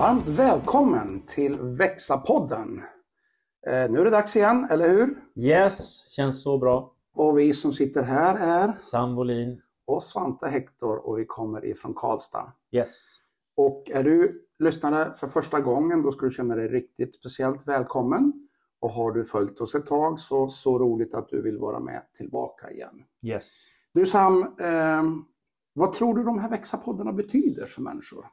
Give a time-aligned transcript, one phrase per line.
[0.00, 2.82] Varmt välkommen till Växa-podden.
[3.66, 5.16] Eh, nu är det dags igen, eller hur?
[5.36, 6.94] Yes, känns så bra.
[7.14, 9.62] Och vi som sitter här är Sam Wolin.
[9.86, 12.52] och Svante Hector och vi kommer ifrån Karlstad.
[12.72, 13.06] Yes.
[13.56, 18.48] Och är du lyssnare för första gången då ska du känna dig riktigt speciellt välkommen.
[18.80, 22.02] Och har du följt oss ett tag så så roligt att du vill vara med
[22.16, 23.04] tillbaka igen.
[23.22, 23.70] Yes.
[23.94, 25.02] Du Sam, eh,
[25.72, 28.26] vad tror du de här Växa-poddarna betyder för människor?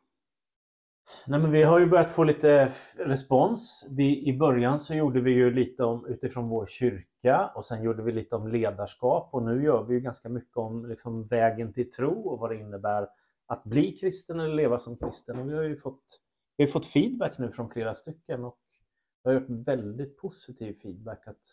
[1.28, 3.88] Nej, men vi har ju börjat få lite respons.
[3.90, 8.04] Vi, I början så gjorde vi ju lite om utifrån vår kyrka och sen gjorde
[8.04, 11.92] vi lite om ledarskap och nu gör vi ju ganska mycket om liksom, vägen till
[11.92, 13.08] tro och vad det innebär
[13.48, 15.40] att bli kristen eller leva som kristen.
[15.40, 16.04] Och vi har ju fått,
[16.58, 18.58] vi har fått feedback nu från flera stycken och
[19.24, 21.46] det har gjort väldigt positiv feedback att,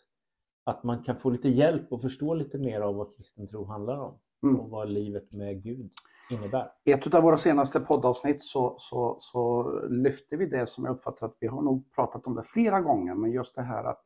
[0.63, 3.97] att man kan få lite hjälp och förstå lite mer av vad kristen tro handlar
[3.97, 4.59] om Mm.
[4.59, 5.91] och vad livet med Gud
[6.29, 6.71] innebär.
[6.83, 11.27] I ett av våra senaste poddavsnitt så, så, så lyfte vi det som jag uppfattar
[11.27, 14.01] att vi har nog pratat om det flera gånger, men just det här att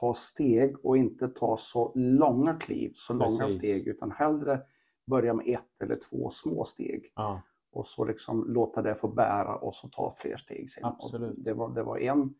[0.00, 3.58] ta steg och inte ta så långa kliv, så långa Precis.
[3.58, 4.60] steg, utan hellre
[5.06, 7.40] börja med ett eller två små steg Ja.
[7.72, 10.82] och så liksom låta det få bära och så ta fler steg sen.
[11.36, 12.34] Det var, det var en,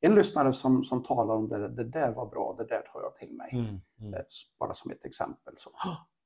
[0.00, 3.14] en lyssnare som, som talade om det, det där var bra, det där tar jag
[3.16, 3.50] till mig.
[3.52, 4.14] Mm, mm.
[4.14, 4.20] Eh,
[4.58, 5.54] Bara som ett exempel.
[5.56, 5.70] Så.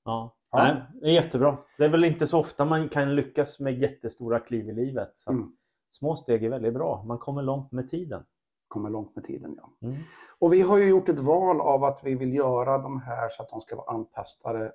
[0.04, 0.36] Ja.
[0.50, 0.58] Ja.
[0.64, 1.58] Nej, det är jättebra.
[1.78, 5.10] Det är väl inte så ofta man kan lyckas med jättestora kliv i livet.
[5.14, 5.52] Så Mm.
[5.90, 7.04] Små steg är väldigt bra.
[7.06, 8.22] Man kommer långt med tiden.
[8.68, 9.54] Kommer långt med tiden.
[9.56, 9.88] Ja.
[9.88, 9.96] Mm.
[10.38, 13.42] Och vi har ju gjort ett val av att vi vill göra de här så
[13.42, 14.72] att de ska vara anpassade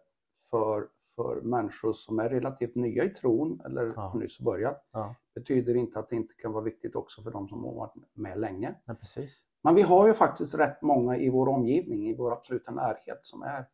[0.49, 4.01] för, för människor som är relativt nya i tron eller Ja.
[4.01, 4.87] har nyss börjat.
[4.91, 7.93] Ja, betyder inte att det inte kan vara viktigt också för de som har varit
[8.13, 8.75] med länge.
[8.85, 9.45] nej, precis.
[9.63, 13.41] Men vi har ju faktiskt rätt många i vår omgivning, i vår absoluta närhet, som
[13.43, 13.65] är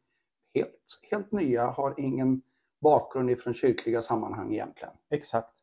[0.54, 2.42] helt, helt nya, har ingen
[2.82, 4.94] bakgrund ifrån kyrkliga sammanhang egentligen.
[5.10, 5.54] Exakt.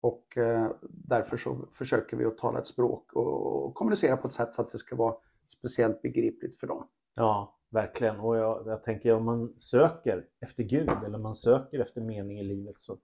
[0.00, 4.54] Och eh, därför så försöker vi att tala ett språk och, kommunicera på ett sätt
[4.54, 5.14] så att det ska vara
[5.48, 6.88] speciellt begripligt för dem.
[7.16, 8.20] Ja, verkligen.
[8.20, 12.44] Och jag, jag tänker om man söker efter Gud eller man söker efter mening i
[12.44, 12.98] livet så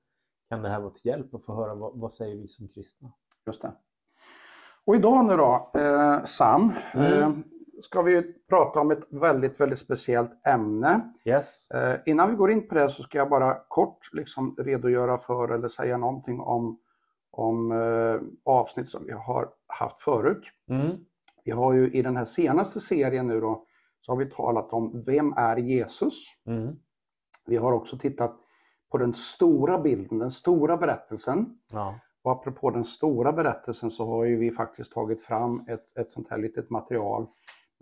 [0.49, 3.13] kan det här vara till hjälp att få höra vad, vad säger vi som kristna.
[3.47, 3.73] Just det.
[4.85, 7.23] Och idag nu då, eh, Sam, Mm.
[7.23, 7.31] eh,
[7.83, 11.13] ska vi prata om ett väldigt, väldigt speciellt ämne.
[11.25, 11.71] Yes.
[11.71, 15.49] Eh, innan vi går in på det så ska jag bara kort liksom redogöra för
[15.49, 16.79] eller säga någonting om,
[17.31, 20.43] om eh, avsnitt som vi har haft förut.
[20.71, 20.97] Mm.
[21.45, 23.67] Vi har ju i den här senaste serien nu då
[24.01, 26.15] så har vi talat om vem är Jesus?
[26.47, 26.77] Mm.
[27.47, 28.37] Vi har också tittat
[28.91, 31.59] på den stora bilden, den stora berättelsen.
[31.71, 31.95] Ja.
[32.23, 36.31] Och apropå den stora berättelsen så har ju vi faktiskt tagit fram ett, ett sånt
[36.31, 37.27] här litet material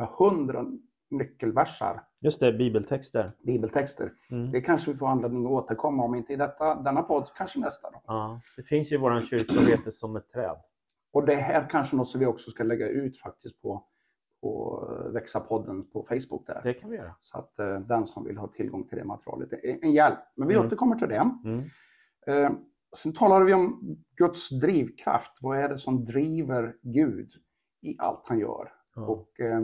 [0.00, 0.66] med hundra
[1.10, 3.26] nyckelversar, Just det, bibeltexter.
[3.46, 4.12] bibeltexter.
[4.30, 4.50] Mm.
[4.52, 7.90] Det kanske vi får anledning att återkomma om inte i detta, denna podd, kanske nästa.
[7.90, 8.00] Då.
[8.06, 8.40] Ja.
[8.56, 10.56] Det finns ju i vår kyrka och heter som ett träd.
[11.12, 13.84] Och det här kanske något som vi också ska lägga ut faktiskt på,
[14.42, 14.80] på
[15.14, 16.60] Växa-podden på Facebook där.
[16.62, 17.14] Det kan vi göra.
[17.20, 20.18] Så att eh, den som vill ha tillgång till det materialet är en hjälp.
[20.36, 20.66] Men vi Mm.
[20.66, 21.30] återkommer till det.
[21.44, 21.60] Mm.
[22.26, 22.50] Eh,
[22.96, 25.38] sen talade vi om Guds drivkraft.
[25.42, 27.30] Vad är det som driver Gud
[27.82, 28.72] i allt han gör?
[28.94, 29.02] Ja.
[29.06, 29.60] Och eh,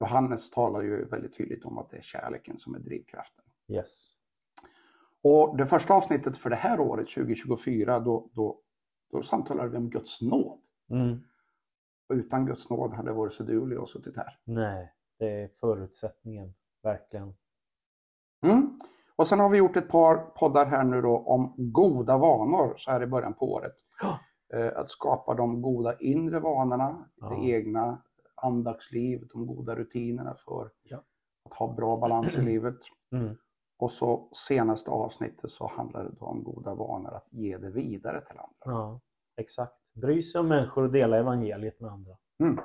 [0.00, 3.44] Johannes talar ju väldigt tydligt om att det är kärleken som är drivkraften.
[3.68, 4.14] Yes.
[5.22, 8.60] Och det första avsnittet för det här året, 2024, då, då,
[9.12, 10.58] då samtalade vi om Guds nåd.
[10.90, 11.18] Mm.
[12.12, 14.38] Utan Guds nåd hade vare sig du eller jag suttit här.
[14.44, 16.54] Nej, det är förutsättningen.
[16.82, 17.34] Verkligen.
[18.42, 18.80] Mm.
[19.16, 22.90] Och sen har vi gjort ett par poddar här nu då om goda vanor så
[22.90, 23.74] här i början på året.
[24.54, 27.28] Eh, Att skapa de goda inre vanorna, Ja.
[27.28, 28.02] det egna
[28.42, 31.02] andaktsliv, de goda rutinerna för Ja.
[31.44, 32.78] att ha bra balans i livet.
[33.12, 33.36] Mm.
[33.78, 38.20] Och så senaste avsnittet så handlar det då om goda vanor, att ge det vidare
[38.20, 38.78] till andra.
[38.78, 39.00] Ja,
[39.36, 39.74] exakt.
[39.94, 42.16] Bry sig om människor och dela evangeliet med andra.
[42.42, 42.58] Mm.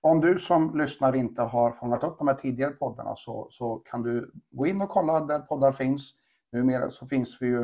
[0.00, 4.02] Om du som lyssnar inte har fångat upp de här tidigare poddarna så, så kan
[4.02, 6.14] du gå in och kolla där poddar finns.
[6.52, 7.62] Numera så finns vi ju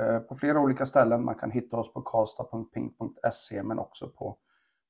[0.00, 1.24] eh, på flera olika ställen.
[1.24, 4.36] Man kan hitta oss på karlstad.ping.se men också på,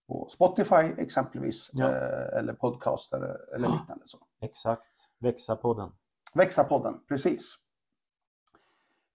[0.08, 1.88] på Spotify exempelvis Ja.
[1.88, 3.72] eh, eller podcaster eller Ja.
[3.75, 4.02] liknande.
[4.06, 4.19] Så.
[4.40, 4.88] Exakt.
[5.20, 5.90] Växa på den.
[6.34, 7.54] Växa-podden, precis.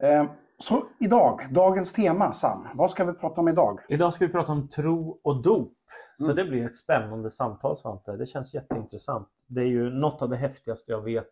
[0.04, 0.26] Eh,
[0.60, 3.80] så idag, dagens tema Sam, vad ska vi prata om idag?
[3.90, 5.74] Idag ska vi prata om tro och dop.
[6.16, 6.36] Så Mm.
[6.36, 8.18] det blir ett spännande samtal Svante.
[8.18, 9.30] Det känns jätteintressant.
[9.48, 11.32] Det är ju något av det häftigaste jag vet.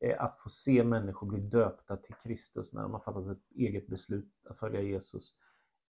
[0.00, 3.86] Är att få se människor bli döpta till Kristus när de har fattat ett eget
[3.86, 5.34] beslut att följa Jesus.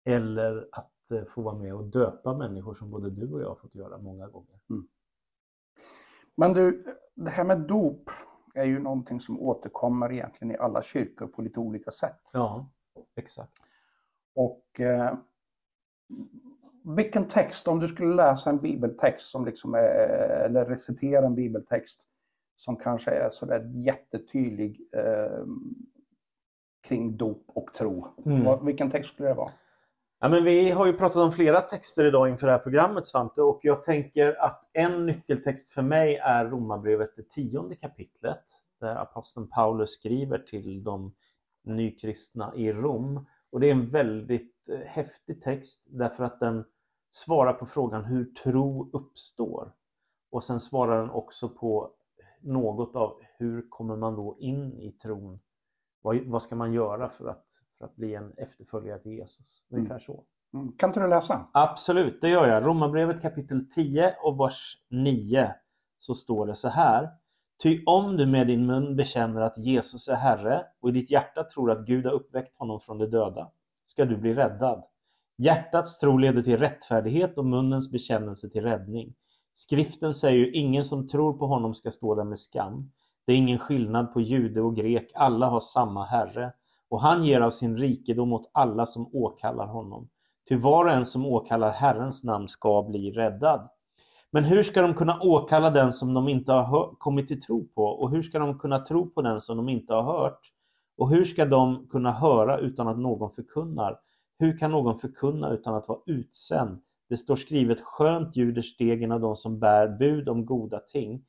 [0.05, 3.56] Eller att eh, få vara med och döpa människor som både du och jag har
[3.56, 4.59] fått göra många gånger.
[6.37, 6.85] Men du,
[7.15, 8.11] det här med dop
[8.55, 12.21] är ju någonting som återkommer egentligen i alla kyrkor på lite olika sätt.
[12.33, 12.71] Ja,
[13.17, 13.53] exakt.
[14.35, 15.15] Och eh,
[16.97, 20.09] vilken text, om du skulle läsa en bibeltext som liksom är,
[20.45, 22.09] eller recitera en bibeltext
[22.55, 25.45] som kanske är sådär jättetydlig eh,
[26.89, 28.07] kring dop och tro.
[28.27, 28.67] Mm.
[28.67, 29.50] Vilken text skulle det vara?
[30.25, 33.43] Ja, men vi har ju pratat om flera texter idag inför det här programmet Svante
[33.43, 38.43] och jag tänker att en nyckeltext för mig är Romarbrevet det tionde kapitlet
[38.81, 41.15] där aposteln Paulus skriver till de
[41.65, 43.26] nykristna i Rom.
[43.50, 46.65] Och det är en väldigt eh, häftig text därför att den
[47.11, 49.73] svarar på frågan hur tro uppstår.
[50.31, 51.91] Och sen svarar den också på
[52.41, 55.38] något av hur kommer man då in i tron?
[56.05, 57.45] Vad, vad ska man göra för att,
[57.79, 59.65] för att bli en efterföljare till Jesus?
[59.71, 59.81] Mm.
[59.81, 60.25] Ungefär så.
[60.55, 60.73] Mm.
[60.73, 61.47] Kan inte du läsa?
[61.53, 62.65] Absolut, det gör jag.
[62.65, 65.55] Romarbrevet kapitel 10 och vers 9
[65.99, 67.11] så står det så här.
[67.62, 71.45] Ty om du med din mun bekänner att Jesus är Herre och i ditt hjärta
[71.45, 73.50] tror att Gud har uppväckt honom från de döda,
[73.87, 74.85] ska du bli räddad.
[75.37, 79.15] Hjärtats tro leder till rättfärdighet och munnens bekännelse till räddning.
[79.53, 82.91] Skriften säger ju ingen som tror på honom ska stå där med skam.
[83.26, 86.53] Det är ingen skillnad på jude och grek, alla har samma Herre.
[86.88, 90.09] Och han ger av sin rikedom åt alla som åkallar honom.
[90.49, 93.69] Ty var och en som åkallar Herrens namn ska bli räddad.
[94.31, 97.85] Men hur ska de kunna åkalla den som de inte har kommit till tro på?
[97.85, 100.41] Och hur ska de kunna tro på den som de inte har hört?
[100.97, 103.99] Och hur ska de kunna höra utan att någon förkunnar?
[104.38, 106.81] Hur kan någon förkunna utan att vara utsänd?
[107.09, 111.25] Det står skrivet skönt ljuder stegen av de som bär bud om goda ting.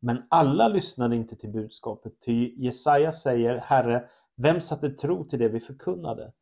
[0.00, 5.48] Men alla lyssnade inte till budskapet, ty Jesaja säger Herre, vem satte tro till det
[5.48, 6.32] vi förkunnade?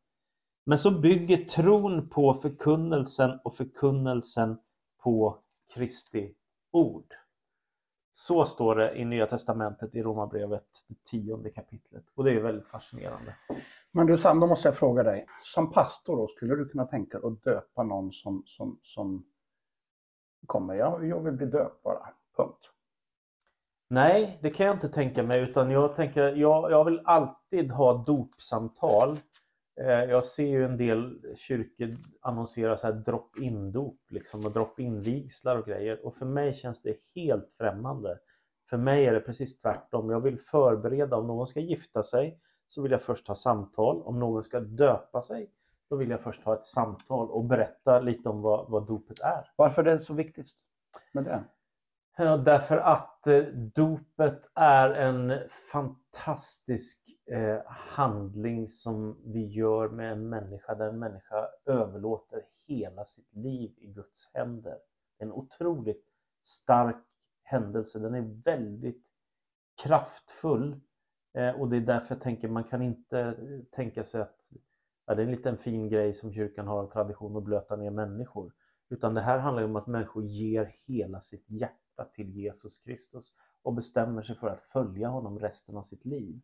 [0.65, 4.57] Men så bygger tron på förkunnelsen och förkunnelsen
[5.03, 5.39] på
[5.73, 6.33] Kristi
[6.71, 7.13] ord.
[8.11, 12.03] Så står det i Nya Testamentet i Romarbrevet, det tionde kapitlet.
[12.15, 13.35] Och det är väldigt fascinerande.
[13.91, 15.27] Men du Sam, då måste jag fråga dig.
[15.43, 19.25] Som pastor då, skulle du kunna tänka dig att döpa någon som, som, som
[20.45, 20.73] kommer?
[20.73, 22.07] Jag, jag vill bli döpt bara,
[22.37, 22.71] punkt.
[23.89, 28.03] Nej, det kan jag inte tänka mig utan jag tänker, jag, jag vill alltid ha
[28.07, 29.19] dopsamtal
[29.81, 35.65] eh, jag ser ju en del kyrkor annonsera så här drop-in-dop liksom, och drop-in-vigslar och
[35.65, 36.05] grejer.
[36.05, 38.19] Och för mig känns det helt främmande.
[38.69, 40.09] För mig är det precis tvärtom.
[40.09, 41.17] Jag vill förbereda.
[41.17, 44.01] Om någon ska gifta sig så vill jag först ha samtal.
[44.01, 45.49] Om någon ska döpa sig
[45.89, 49.51] då vill jag först ha ett samtal och berätta lite om vad, vad dopet är.
[49.55, 50.47] Varför är det så viktigt
[51.11, 51.43] med det?
[52.17, 53.43] Ja, därför att eh,
[53.75, 56.97] dopet är en fantastisk
[57.31, 63.73] eh, handling som vi gör med en människa där en människa överlåter hela sitt liv
[63.77, 64.77] i Guds händer.
[65.17, 66.05] En otroligt
[66.43, 67.03] stark
[67.43, 67.99] händelse.
[67.99, 69.05] Den är väldigt
[69.83, 70.79] kraftfull
[71.33, 73.33] eh, och det är därför jag tänker man kan inte eh,
[73.71, 74.49] tänka sig att
[75.05, 77.91] ja, det är en liten fin grej som kyrkan har av tradition att blöta ner
[77.91, 78.53] människor.
[78.89, 83.31] Utan det här handlar om att människor ger hela sitt hjärta till Jesus Kristus
[83.63, 86.41] och bestämmer sig för att följa honom resten av sitt liv.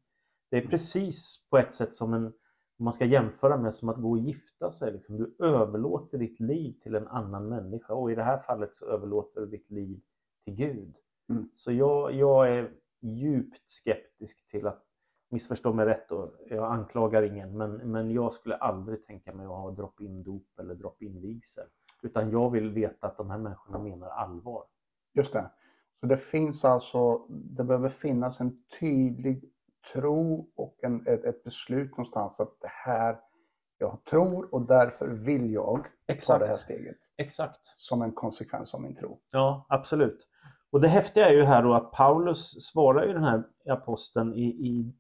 [0.49, 4.01] Det är precis på ett sätt som en, om man ska jämföra med som att
[4.01, 4.91] gå och gifta sig.
[4.91, 5.17] Liksom.
[5.17, 9.41] Du överlåter ditt liv till en annan människa och i det här fallet så överlåter
[9.41, 10.01] du ditt liv
[10.45, 10.95] till Gud.
[11.29, 11.49] Mm.
[11.53, 14.83] Så jag, jag är djupt skeptisk till att
[15.29, 19.51] missförstå mig rätt och jag anklagar ingen men, men jag skulle aldrig tänka mig att
[19.51, 21.67] ha drop-in dop eller drop-in vigsel.
[22.01, 24.65] Utan jag vill veta att de här människorna menar allvar.
[25.13, 25.51] Just det.
[25.99, 29.43] Så det finns alltså, det behöver finnas en tydlig
[29.93, 33.19] tro och en, ett, ett beslut någonstans att det här,
[33.77, 36.39] jag tror och därför vill jag Exakt.
[36.39, 36.97] ta det här steget.
[37.17, 37.59] Exakt.
[37.65, 39.19] Som en konsekvens av min tro.
[39.31, 40.27] Ja, absolut.
[40.71, 44.43] Och det häftiga är ju här då att Paulus svarar ju den här aposteln i,
[44.43, 44.93] i,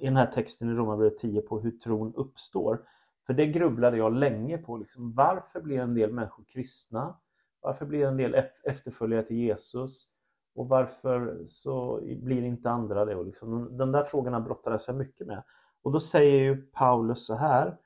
[0.00, 2.80] i den här texten i Romarbrevet 10 på hur tron uppstår.
[3.26, 4.76] För det grubblade jag länge på.
[4.76, 7.16] Liksom, varför blir en del människor kristna?
[7.64, 10.08] Varför blir en del efterföljare till Jesus?
[10.54, 13.16] Och varför så blir inte andra det?
[13.16, 15.42] Och liksom, den där frågorna brottades jag mycket med.
[15.82, 17.76] Och då säger ju Paulus så här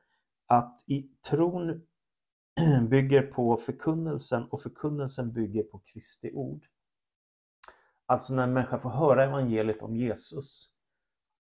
[0.47, 1.83] att i tron
[2.91, 6.67] bygger på förkunnelsen och förkunnelsen bygger på Kristi ord.
[8.07, 10.69] Alltså när en människa får höra evangeliet om Jesus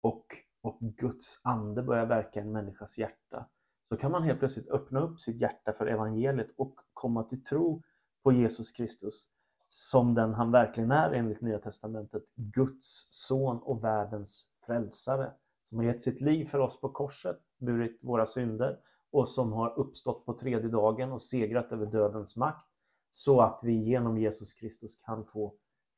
[0.01, 0.25] och,
[0.61, 3.49] och Guds ande börjar verka i en människas hjärta
[3.89, 7.83] så kan man helt plötsligt öppna upp sitt hjärta för evangeliet och komma till tro
[8.27, 9.27] på Jesus Kristus
[9.67, 15.31] som den han verkligen är enligt Nya Testamentet, Guds son och världens frälsare,
[15.63, 18.79] som har gett sitt liv för oss på korset, burit våra synder
[19.11, 22.67] och som har uppstått på tredje dagen och segrat över dödens makt,
[23.09, 25.53] så att vi genom Jesus Kristus kan få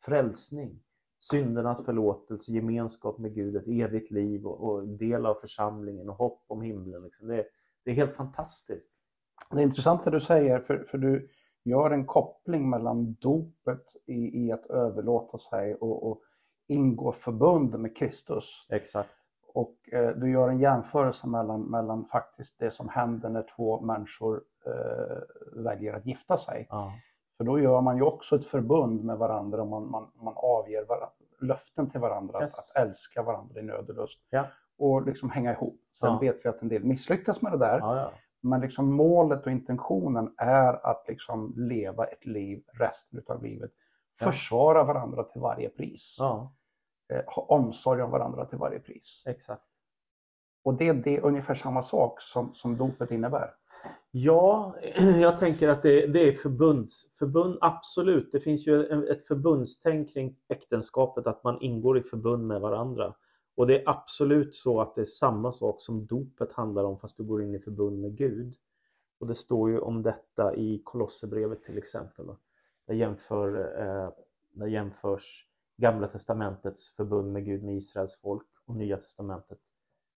[0.06, 0.80] frälsning,
[1.20, 6.44] syndernas förlåtelse, gemenskap med Gud, ett evigt liv och, och del av församlingen och hopp
[6.48, 7.04] om himlen.
[7.04, 7.28] Liksom.
[7.28, 7.46] Det,
[7.84, 8.92] det är helt fantastiskt.
[9.52, 11.30] Det är intressant det du säger, för, för du,
[11.64, 16.22] gör en koppling mellan dopet i, i att överlåta sig och, och
[16.68, 18.66] ingå förbund med Kristus.
[18.70, 19.10] Exakt.
[19.54, 24.42] Och eh, du gör en jämförelse mellan, mellan faktiskt det som händer när två människor
[24.66, 25.18] eh,
[25.64, 26.68] väljer att gifta sig.
[26.70, 26.92] Ja.
[27.38, 30.86] För då gör man ju också ett förbund med varandra och man, man, man avger
[30.86, 31.10] varandra,
[31.42, 32.76] löften till varandra Yes.
[32.76, 34.20] att älska varandra i nöd och lust.
[34.30, 34.46] Ja.
[34.78, 35.80] Och liksom hänga ihop.
[35.92, 36.20] Sen Ja.
[36.20, 37.80] vet vi att en del misslyckas med det där.
[37.80, 38.12] Ja, ja.
[38.42, 43.72] Men liksom målet och intentionen är att liksom leva ett liv resten av livet.
[44.20, 44.26] Ja.
[44.26, 46.16] Försvara varandra till varje pris.
[46.20, 46.54] ja,
[47.14, 49.24] Eh, ha omsorg om varandra till varje pris.
[49.28, 49.64] exakt.
[50.64, 53.54] Och det är det ungefär samma sak som, som dopet innebär.
[54.12, 54.76] Ja,
[55.22, 58.32] jag tänker att det, det är förbunds, förbund, absolut.
[58.32, 63.16] Det finns ju ett förbundstänk kring äktenskapet, att man ingår i förbund med varandra.
[63.60, 67.18] Och det är absolut så att det är samma sak som dopet handlar om, fast
[67.18, 68.56] du går in i förbund med Gud.
[69.20, 72.26] Och det står ju om detta i Kolosserbrevet till exempel.
[72.88, 74.12] Där, jämför, eh,
[74.52, 75.48] där jämförs
[75.78, 79.60] Gamla testamentets förbund med Gud med Israels folk och Nya testamentet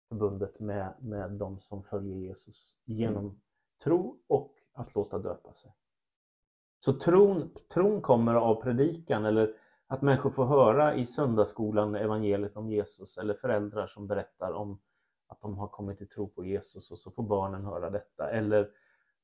[0.09, 3.41] förbundet med, med de som följer Jesus genom
[3.85, 5.73] tro och att låta döpa sig.
[6.79, 9.57] Så tron, tron kommer av predikan eller
[9.93, 14.81] att människor får höra i söndagsskolan evangeliet om Jesus eller föräldrar som berättar om
[15.29, 18.31] att de har kommit till tro på Jesus och så får barnen höra detta.
[18.31, 18.71] Eller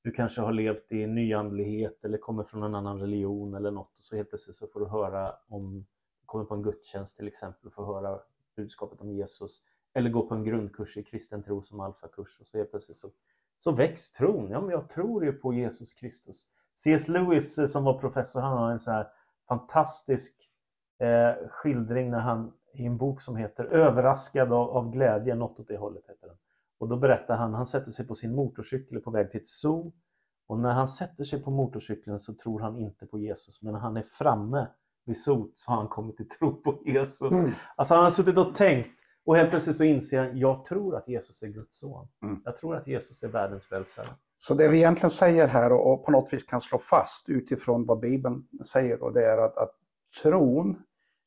[0.03, 4.05] du kanske har levt i nyandlighet eller kommer från en annan religion eller något och
[4.05, 5.87] så helt plötsligt så får du höra om,
[6.21, 8.21] du kommer på en gudstjänst till exempel och får höra
[8.57, 9.63] budskapet om Jesus.
[9.95, 13.11] Eller gå på en grundkurs i kristen tro som alfakurs och så helt plötsligt så,
[13.57, 14.51] så väcks tron.
[14.51, 16.49] Ja, men jag tror ju på Jesus Kristus.
[16.75, 17.09] C.S.
[17.09, 19.09] Lewis eh, som var professor, han har en så här
[19.49, 20.51] fantastisk
[20.99, 25.69] eh, skildring när han i en bok som heter Överraskad av, av glädje, något åt
[25.69, 26.37] det hållet heter den.
[26.79, 29.93] Och då berättar han, han sätter sig på sin motorcykel på väg till ett zoo
[30.47, 33.81] och när han sätter sig på motorcykeln så tror han inte på Jesus men när
[33.81, 34.67] han är framme
[35.05, 37.43] vid zoo så har han kommit till tro på Jesus.
[37.43, 37.55] Mm.
[37.76, 38.91] Alltså han har suttit och tänkt
[39.26, 42.09] och helt plötsligt så inser han, jag tror att Jesus är Guds son.
[42.23, 42.41] Mm.
[42.45, 44.07] Jag tror att Jesus är världens frälsare.
[44.38, 47.87] Så det vi egentligen säger här och, och på något vis kan slå fast utifrån
[47.87, 49.75] vad Bibeln säger då, det är att, att
[50.23, 50.83] tron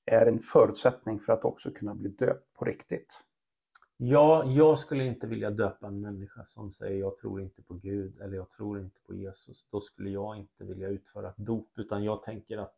[0.05, 3.24] är en förutsättning för att också kunna bli döpt på riktigt.
[3.98, 8.22] Ja, jag skulle inte vilja döpa en människa som säger jag tror inte på Gud
[8.22, 9.67] eller jag tror inte på Jesus.
[9.72, 12.75] Då skulle jag inte vilja utföra ett dop utan jag tänker att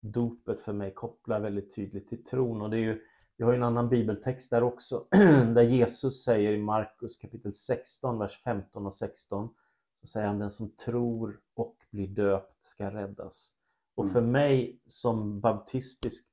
[0.00, 3.00] dopet för mig kopplar väldigt tydligt till tron och det är ju
[3.36, 5.06] vi har ju en annan bibeltext där också
[5.54, 9.54] där Jesus säger i Markus kapitel 16, vers 15 och 16
[10.00, 13.54] så säger han den som tror och blir döpt ska räddas.
[13.94, 14.12] Och Mm.
[14.14, 16.24] för mig som baptistisk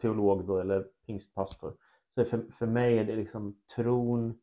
[0.00, 1.74] teolog då, eller pingstpastor
[2.14, 4.34] så för, för mig är det liksom tron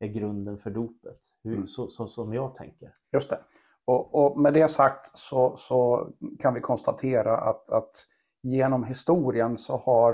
[0.00, 1.18] är grunden för dopet.
[1.44, 1.66] Hur, Mm.
[1.66, 2.92] så, så som jag tänker.
[3.12, 3.40] Just det.
[3.84, 6.08] Och, och med det sagt så, så
[6.38, 7.90] kan vi konstatera att, att
[8.42, 10.12] genom historien så har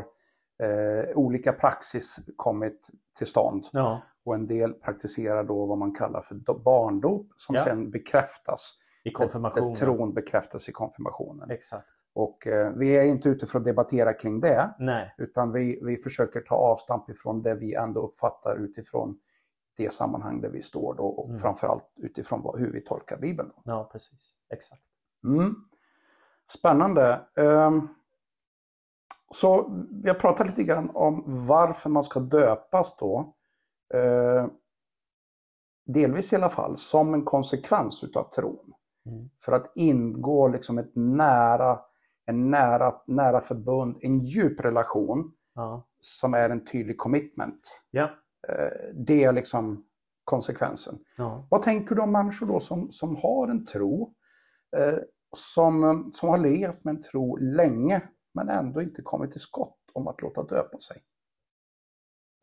[0.62, 3.64] eh, olika praxis kommit till stånd.
[3.72, 7.64] Ja, Och en del praktiserar då vad man kallar för do- barndop som Ja.
[7.64, 8.74] sen bekräftas.
[9.04, 9.74] i konfirmationen.
[9.74, 11.50] tron bekräftas i konfirmationen.
[11.50, 11.88] Exakt.
[12.14, 15.96] Och eh, vi är inte ute för att debattera kring det, Nej, utan vi, vi
[15.96, 19.18] försöker ta avstamp ifrån det vi ändå uppfattar utifrån
[19.76, 21.40] det sammanhang där vi står då och Mm.
[21.40, 23.48] framförallt utifrån vad, hur vi tolkar Bibeln.
[23.56, 23.62] Då.
[23.64, 24.36] ja precis.
[24.52, 24.82] Exakt.
[25.24, 25.54] Mm.
[26.50, 27.20] Spännande.
[27.36, 27.88] Ehm,
[29.30, 29.70] Så
[30.02, 33.34] vi har pratat lite grann om varför man ska döpas då.
[33.94, 34.46] Eh,
[35.86, 38.74] Delvis i alla fall som en konsekvens utav tron.
[39.06, 39.30] Mm.
[39.40, 41.80] För att ingå liksom ett nära,
[42.26, 45.86] en nära, nära förbund, en djup relation Ja.
[46.00, 47.82] som är en tydlig commitment.
[47.90, 48.04] Ja.
[48.48, 49.84] Eh, Det är liksom
[50.24, 50.98] konsekvensen.
[51.16, 51.46] ja.
[51.50, 54.14] Vad tänker du om människor då som, som har en tro,
[54.76, 54.98] eh,
[55.36, 58.02] som, som har levt med en tro länge
[58.34, 61.02] men ändå inte kommit till skott om att låta döpa sig?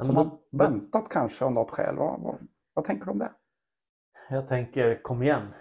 [0.06, 1.96] Som har väntat kanske av något skäl.
[1.96, 3.32] Vad, vad, vad tänker du om det?
[4.32, 5.42] Jag tänker, kom igen.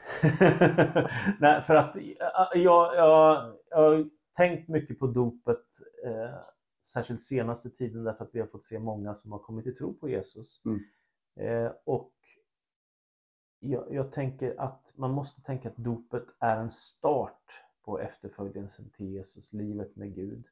[1.41, 5.65] Nej, för att jag, jag, jag, jag har tänkt mycket på dopet,
[6.05, 6.39] eh,
[6.87, 9.95] särskilt senaste tiden därför att vi har fått se många som har kommit till tro
[9.95, 10.63] på Jesus.
[10.65, 10.81] Mm.
[11.37, 12.13] Eh, och
[13.59, 19.07] jag, jag tänker att man måste tänka att dopet är en start på efterföljelsen till
[19.07, 20.47] Jesus, livet med Gud.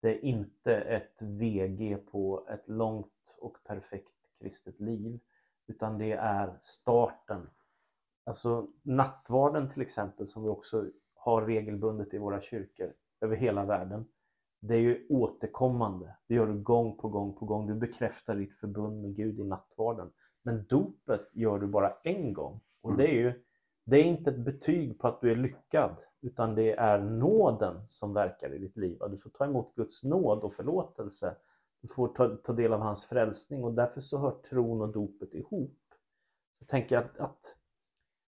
[0.00, 5.20] Det är inte ett VG på ett långt och perfekt kristet liv,
[5.66, 7.50] utan det är starten.
[8.24, 14.06] Alltså nattvarden till exempel, som vi också har regelbundet i våra kyrkor över hela världen.
[14.60, 16.16] Det är ju återkommande.
[16.26, 17.66] Det gör du gång på gång på gång.
[17.66, 20.10] Du bekräftar ditt förbund med Gud i nattvarden.
[20.42, 22.60] Men dopet gör du bara en gång.
[22.80, 23.44] Och det är ju
[23.84, 28.14] Det är inte ett betyg på att du är lyckad, utan det är nåden som
[28.14, 28.98] verkar i ditt liv.
[29.10, 31.36] Du får ta emot Guds nåd och förlåtelse.
[31.82, 35.34] Du får ta, ta del av hans frälsning och därför så hör tron och dopet
[35.34, 35.78] ihop.
[36.58, 37.56] Jag tänker att, att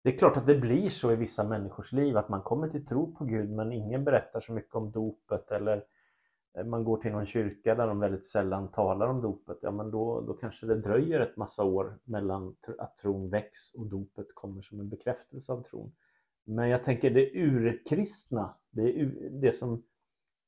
[0.06, 2.86] det är klart att det blir så i vissa människors liv att man kommer till
[2.86, 5.84] tro på Gud men ingen berättar så mycket om dopet eller
[6.58, 9.92] eh, man går till någon kyrka där de väldigt sällan talar om dopet, ja men
[9.92, 14.62] då, då kanske det dröjer ett massa år mellan att tron väcks och dopet kommer
[14.62, 15.92] som en bekräftelse av tron.
[16.44, 19.84] Men jag tänker det urkristna, det, ur, det som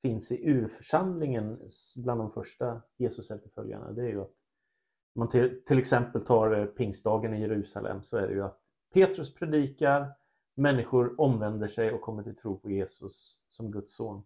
[0.01, 1.59] finns i urförsamlingen
[2.03, 4.35] bland de första Jesus-efterföljarna, det är ju att
[5.15, 9.33] man till, till exempel tar eh, pingstdagen i Jerusalem så är det ju att Petrus
[9.33, 10.07] predikar,
[10.55, 14.23] människor omvänder sig och kommer till tro på Jesus som Guds son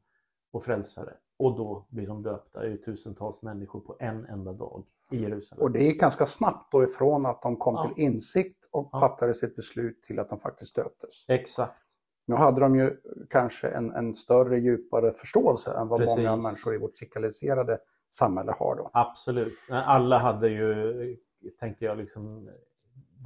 [0.51, 1.13] och frälsare.
[1.37, 2.59] Och då blir de döpta.
[2.59, 5.63] Det är tusentals människor på en enda dag i Jerusalem.
[5.63, 7.83] Och det gick ganska snabbt då ifrån att de kom ja.
[7.83, 8.99] till insikt och ja.
[8.99, 11.25] fattade sitt beslut till att de faktiskt döptes.
[11.27, 11.77] Exakt.
[12.25, 12.97] Nu hade de ju
[13.29, 16.17] kanske en, en större, djupare förståelse än vad Precis.
[16.17, 18.89] många människor i vårt sekulariserade samhälle har då.
[18.93, 19.53] Absolut.
[19.69, 21.17] Alla hade ju,
[21.59, 22.49] tänker jag, liksom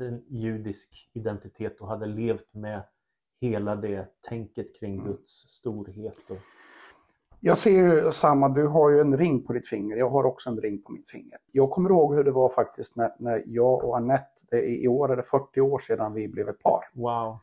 [0.01, 2.83] en judisk identitet och hade levt med
[3.41, 5.07] hela det tänket kring mm.
[5.07, 6.17] Guds storhet.
[6.29, 6.37] Och...
[7.39, 10.49] Jag ser ju samma, du har ju en ring på ditt finger, jag har också
[10.49, 11.37] en ring på mitt finger.
[11.51, 15.15] Jag kommer ihåg hur det var faktiskt när, när jag och Annette, i år är
[15.15, 16.81] det 40 år sedan vi blev ett par.
[16.93, 17.39] Wow.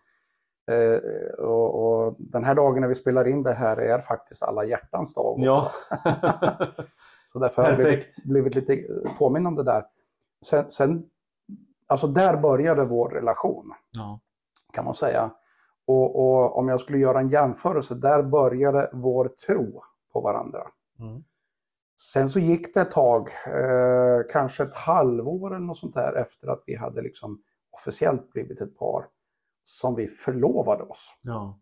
[0.70, 4.64] Eh, och, och, den här dagen när vi spelar in det här är faktiskt alla
[4.64, 5.44] hjärtans dag också.
[5.44, 5.72] Ja.
[7.26, 8.76] Så därför har jag blivit, blivit lite
[9.18, 9.84] påminn om det där.
[10.46, 11.10] Sen, sen
[11.92, 13.72] Alltså där började vår relation.
[13.90, 14.20] Ja.
[14.72, 15.30] Kan man säga.
[15.86, 20.62] Och, och, om jag skulle göra en jämförelse, där började vår tro på varandra.
[20.98, 21.24] Mm.
[22.00, 26.48] Sen så gick det ett tag, eh, kanske ett halvår eller något sånt där efter
[26.48, 29.06] att vi hade liksom officiellt blivit ett par,
[29.62, 31.18] som vi förlovade oss.
[31.22, 31.60] Ja.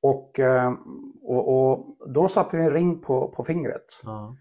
[0.00, 0.72] Och, eh,
[1.22, 4.00] och, och, då satte vi en ring på, på fingret.
[4.04, 4.36] Ja.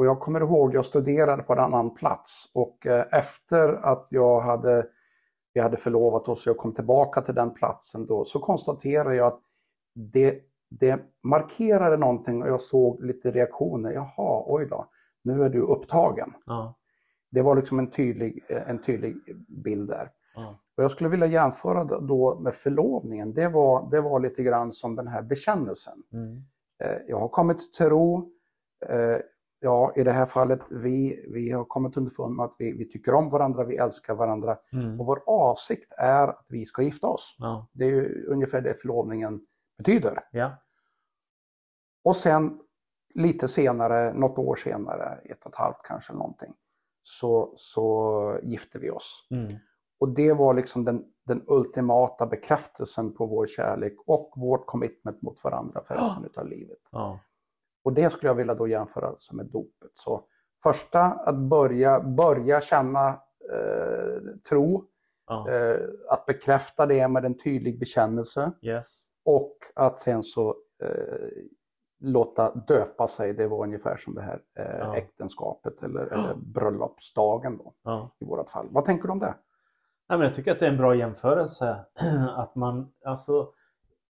[0.00, 4.40] Och jag kommer ihåg, jag studerade på en annan plats och eh, efter att jag
[4.40, 4.86] hade,
[5.52, 9.26] vi hade förlovat oss och jag kom tillbaka till den platsen då, så konstaterade jag
[9.26, 9.40] att
[9.94, 13.92] det, det markerade någonting och jag såg lite reaktioner.
[13.92, 14.86] Jaha, oj då,
[15.22, 16.34] nu är du upptagen.
[16.46, 16.78] Ja.
[17.30, 19.16] Det var liksom en tydlig, en tydlig
[19.48, 20.10] bild där.
[20.34, 20.58] Ja.
[20.76, 23.34] Och jag skulle vilja jämföra då med förlovningen.
[23.34, 26.02] Det var, det var lite grann som den här bekännelsen.
[26.12, 26.42] Mm.
[26.82, 28.30] Eh, jag har kommit till tro,
[28.88, 29.16] eh,
[29.60, 33.14] ja, i det här fallet, vi, vi har kommit underfund med att vi, vi tycker
[33.14, 34.58] om varandra, vi älskar varandra.
[34.72, 35.00] Mm.
[35.00, 37.36] Och vår avsikt är att vi ska gifta oss.
[37.38, 37.68] Ja.
[37.72, 39.40] Det är ju ungefär det förlovningen
[39.78, 40.18] betyder.
[40.30, 40.50] Ja.
[42.04, 42.60] Och sen
[43.14, 46.54] lite senare, något år senare, ett och ett halvt kanske någonting,
[47.02, 49.26] så, så gifte vi oss.
[49.30, 49.58] Mm.
[50.00, 55.44] Och det var liksom den, den ultimata bekräftelsen på vår kärlek och vårt commitment mot
[55.44, 56.40] varandra för resten oh.
[56.40, 56.88] av livet.
[56.92, 57.20] Ja.
[57.82, 59.90] Och det skulle jag vilja då jämföra med dopet.
[59.94, 60.24] Så
[60.62, 63.08] första, att börja, börja känna
[63.52, 64.84] eh, tro,
[65.26, 65.50] ja.
[65.50, 69.06] eh, att bekräfta det med en tydlig bekännelse yes.
[69.24, 70.48] och att sen så
[70.82, 71.28] eh,
[72.00, 74.96] låta döpa sig, det var ungefär som det här ja.
[74.96, 77.74] äktenskapet eller, eller bröllopsdagen då,
[78.18, 78.68] i vårt fall.
[78.70, 79.34] Vad tänker du om det?
[80.08, 81.76] Men jag tycker att det är en bra jämförelse.
[82.36, 83.52] att man, alltså,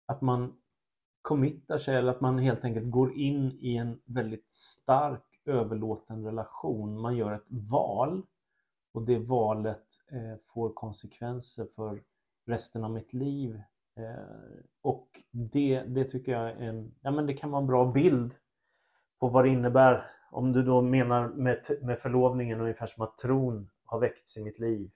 [0.07, 0.52] att man
[1.26, 7.00] committar sig eller att man helt enkelt går in i en väldigt stark överlåten relation.
[7.00, 8.22] Man gör ett val
[8.92, 12.02] och det valet eh, får konsekvenser för
[12.46, 13.60] resten av mitt liv.
[13.96, 17.92] Eh, och det, det tycker jag är en, ja, men det kan vara en bra
[17.92, 18.34] bild
[19.20, 20.10] på vad det innebär.
[20.30, 24.58] Om du då menar med, med förlovningen ungefär som att tron har väckts i mitt
[24.58, 24.90] liv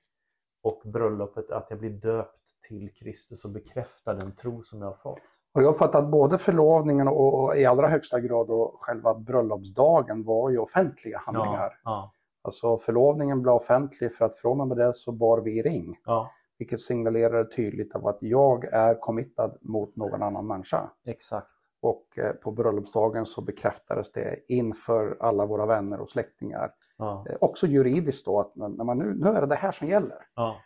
[0.63, 4.97] och bröllopet att jag blir döpt till Kristus och bekräftar den tro som jag har
[4.97, 5.40] fått.
[5.53, 10.25] Och jag uppfattar att både förlovningen och, och, i allra högsta grad och själva bröllopsdagen
[10.25, 11.81] var ju offentliga handlingar.
[11.85, 12.13] Ja, ja.
[12.43, 15.97] Alltså förlovningen blev offentlig för att från och med det så bar vi ring.
[16.05, 16.31] Ja.
[16.59, 20.91] Vilket signalerar tydligt av att jag är committad mot någon annan människa.
[21.07, 21.47] Exakt.
[21.83, 26.71] Och eh, på bröllopsdagen så bekräftades det inför alla våra vänner och släktingar.
[26.97, 27.27] Ja.
[27.31, 30.27] Eh, också juridiskt då, att när man nu, nu är det det här som gäller.
[30.35, 30.57] Ja.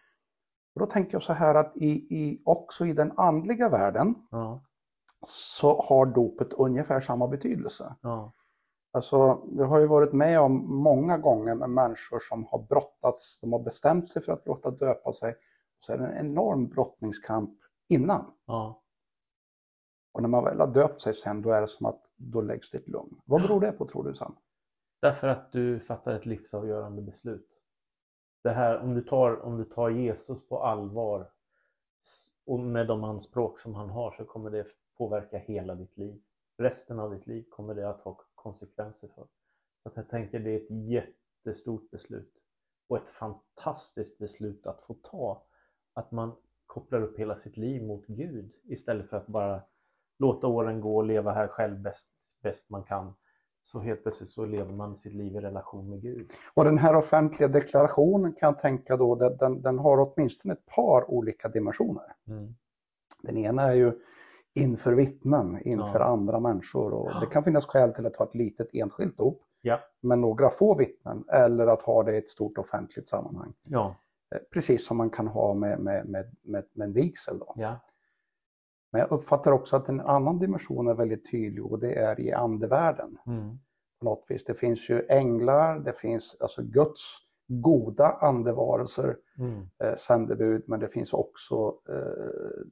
[0.75, 4.63] Och då tänker jag så här att i, i, också i den andliga världen ja
[5.27, 7.97] så har dopet ungefär samma betydelse.
[8.01, 8.33] Ja.
[8.93, 13.53] Alltså, jag har ju varit med om många gånger med människor som har brottats, de
[13.53, 15.35] har bestämt sig för att låta döpa sig.
[15.79, 17.51] Så är det en enorm brottningskamp
[17.89, 18.33] innan.
[18.47, 18.83] Ja.
[20.13, 22.71] Och när man väl har döpt sig sen, då är det som att då läggs
[22.71, 23.21] det ett lugn.
[23.25, 24.37] Vad beror det på tror du Sam?
[25.01, 27.49] Därför att du fattar ett livsavgörande beslut.
[28.43, 31.31] Det här, om du tar, om du tar Jesus på allvar
[32.47, 34.65] Och med de anspråk som han har så kommer det
[34.97, 36.23] påverka hela ditt liv.
[36.59, 39.27] Resten av ditt liv kommer det att ha konsekvenser för.
[39.83, 42.33] Så att jag tänker det är ett jättestort beslut
[42.89, 45.47] och ett fantastiskt beslut att få ta.
[45.95, 46.33] Att man
[46.67, 49.63] kopplar upp hela sitt liv mot Gud istället för att bara
[50.19, 52.11] låta åren gå och leva här själv bäst,
[52.43, 53.15] bäst man kan.
[53.63, 56.31] Så helt plötsligt så lever man sitt liv i relation med Gud.
[56.55, 60.67] Och den här offentliga deklarationen kan jag tänka då, den, den, den har åtminstone ett
[60.67, 62.17] par olika dimensioner.
[62.29, 62.55] Mm.
[63.23, 63.93] Den ena är ju
[64.55, 66.05] inför vittnen, inför Ja.
[66.05, 66.93] andra människor.
[66.95, 69.81] Och det kan finnas skäl till att ha ett litet enskilt dop Ja.
[70.01, 73.55] med några få vittnen eller att ha det i ett stort offentligt sammanhang.
[73.69, 73.97] Ja.
[74.35, 77.39] Eh, Precis som man kan ha med, med, med, med, med en vigsel.
[77.39, 77.53] Då.
[77.57, 77.81] ja.
[78.93, 82.33] Men jag uppfattar också att en annan dimension är väldigt tydlig och det är i
[82.33, 83.19] andevärlden.
[83.27, 83.59] Mm.
[83.99, 84.45] På något vis.
[84.45, 89.61] Det finns ju änglar, det finns alltså Guds goda andevarelser, Mm.
[89.85, 92.65] eh, sändebud, men det finns också eh,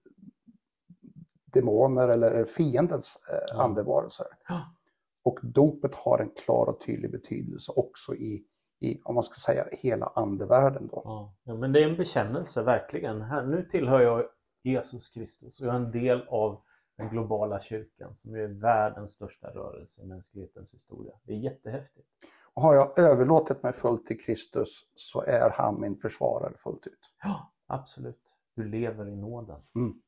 [1.52, 4.26] demoner eller fiendens eh, andevarelser.
[4.48, 4.76] Ja.
[5.24, 8.44] Och dopet har en klar och tydlig betydelse också i,
[8.80, 10.86] i om man ska säga, hela andevärlden.
[10.86, 11.02] Då.
[11.04, 11.34] Ja.
[11.44, 13.22] ja, men det är en bekännelse verkligen.
[13.22, 14.24] Här, nu tillhör jag
[14.62, 16.62] Jesus Kristus och jag är en del av
[16.96, 21.12] den globala kyrkan som är världens största rörelse i mänsklighetens historia.
[21.22, 22.08] Det är jättehäftigt.
[22.54, 27.14] Och har jag överlåtit mig fullt till Kristus så är han min försvarare fullt ut.
[27.22, 28.36] Ja, absolut.
[28.56, 29.60] Du lever i nåden.
[29.74, 30.02] Mm.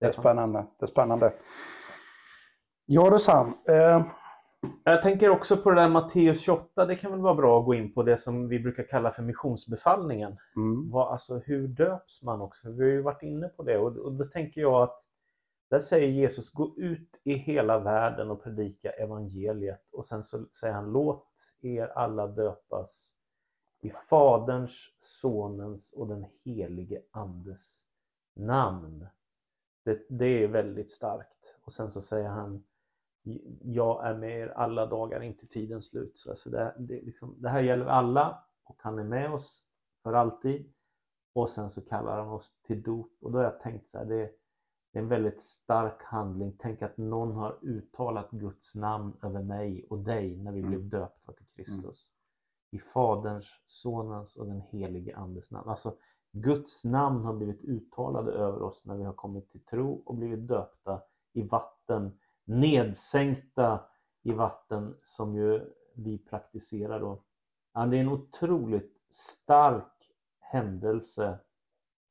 [0.00, 0.66] Det är spännande.
[0.78, 1.32] Det är spännande.
[2.86, 4.02] Ja du Sam, eh,
[4.84, 6.86] Jag tänker också på det där Matteus 28.
[6.86, 9.22] Det kan väl vara bra att gå in på det som vi brukar kalla för
[9.22, 10.36] missionsbefallningen.
[10.56, 12.70] mm, Vad, alltså, hur döps man också?
[12.70, 15.06] Vi har ju varit inne på det och, och då tänker jag att
[15.70, 20.74] där säger Jesus gå ut i hela världen och predika evangeliet och sen så säger
[20.74, 21.28] han låt
[21.62, 23.14] er alla döpas
[23.82, 27.84] i Faderns, Sonens och den helige Andes
[28.36, 29.06] namn.
[29.84, 31.58] Det, det är väldigt starkt.
[31.64, 32.64] Och sen så säger han
[33.62, 36.18] jag är med er alla dagar in till tidens slut.
[36.18, 39.66] Så alltså det, det, liksom, det här gäller alla och han är med oss
[40.02, 40.72] för alltid.
[41.32, 43.12] Och sen så kallar han oss till dop.
[43.20, 44.30] Och då har jag tänkt så här, det,
[44.92, 46.56] det är en väldigt stark handling.
[46.58, 50.70] Tänk att någon har uttalat Guds namn över mig och dig när vi Mm.
[50.70, 52.12] blev döpta till Kristus.
[52.70, 55.68] I Faderns, Sonens och den helige Andes namn.
[55.68, 55.96] Alltså
[56.32, 60.48] Guds namn har blivit uttalade över oss när vi har kommit till tro och blivit
[60.48, 61.00] döpta
[61.32, 63.80] i vatten, nedsänkta
[64.22, 65.60] i vatten som ju
[65.94, 67.22] vi praktiserar då.
[67.74, 71.38] Ja, det är en otroligt stark händelse.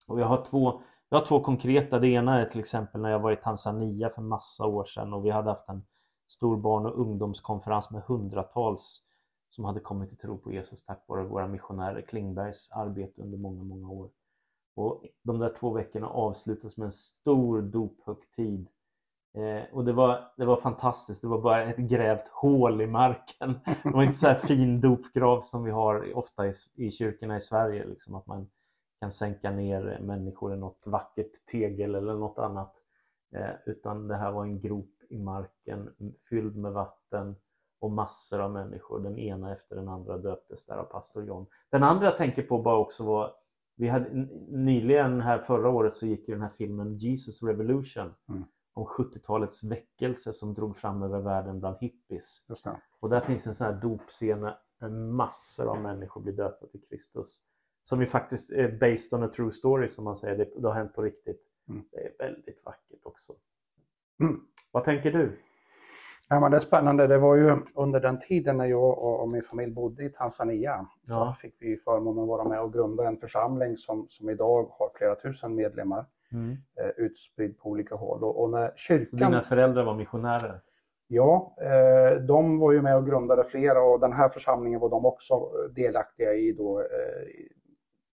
[0.08, 2.00] Och jag har två, jag har två konkreta.
[2.00, 5.26] Det ena är till exempel när jag var i Tanzania för massa år sedan och
[5.26, 5.84] vi hade haft en
[6.28, 9.09] stor barn och ungdomskonferens med hundratals
[9.50, 13.64] som hade kommit till tro på Jesus tack vare våra missionärer Klingbergs arbete under många,
[13.64, 14.10] många år.
[14.76, 18.68] Och de där två veckorna avslutas med en stor dophögtid.
[19.34, 21.22] Eh, och det var, det var fantastiskt.
[21.22, 23.60] Det var bara ett grävt hål i marken.
[23.84, 27.42] Det var inte så här fin dopgrav som vi har ofta i, i kyrkorna i
[27.42, 27.86] Sverige.
[27.86, 28.50] Liksom att man
[29.00, 32.76] kan sänka ner människor i något vackert tegel eller något annat.
[33.36, 35.90] Eh, utan det här var en grop i marken
[36.30, 37.36] fylld med vatten
[37.80, 39.00] och massor av människor.
[39.00, 41.46] Den ena efter den andra döptes där av pastor John.
[41.70, 43.34] Den andra jag tänker på bara också var
[43.76, 44.10] vi hade
[44.50, 48.44] nyligen här förra året så gick ju den här filmen Jesus Revolution Mm.
[48.74, 52.46] om 70-talets väckelse som drog fram över världen bland hippies.
[53.00, 57.42] Och där finns en sån här dopscen när massor av människor blir döpta till Kristus.
[57.84, 60.38] Som ju faktiskt är based on a true story som man säger.
[60.38, 61.42] Det, det har hänt på riktigt.
[61.70, 61.84] Mm.
[61.92, 63.34] Det är väldigt vackert också.
[64.22, 64.42] Mm.
[64.72, 65.32] Vad tänker du?
[66.30, 67.08] Ja, men det är spännande.
[67.08, 70.88] Det var ju under den tiden när jag och och min familj bodde i Tanzania
[71.06, 71.14] Ja.
[71.14, 74.90] så fick vi förmånen att vara med och grunda en församling som, som idag har
[74.98, 76.06] flera tusen medlemmar
[76.80, 78.24] eh, utspridd på olika håll.
[78.24, 79.20] Och, och när kyrkan...
[79.32, 80.62] Dina föräldrar var missionärer.
[81.08, 85.06] Ja, eh, de var ju med och grundade flera och den här församlingen var de
[85.06, 86.86] också delaktiga i då, eh,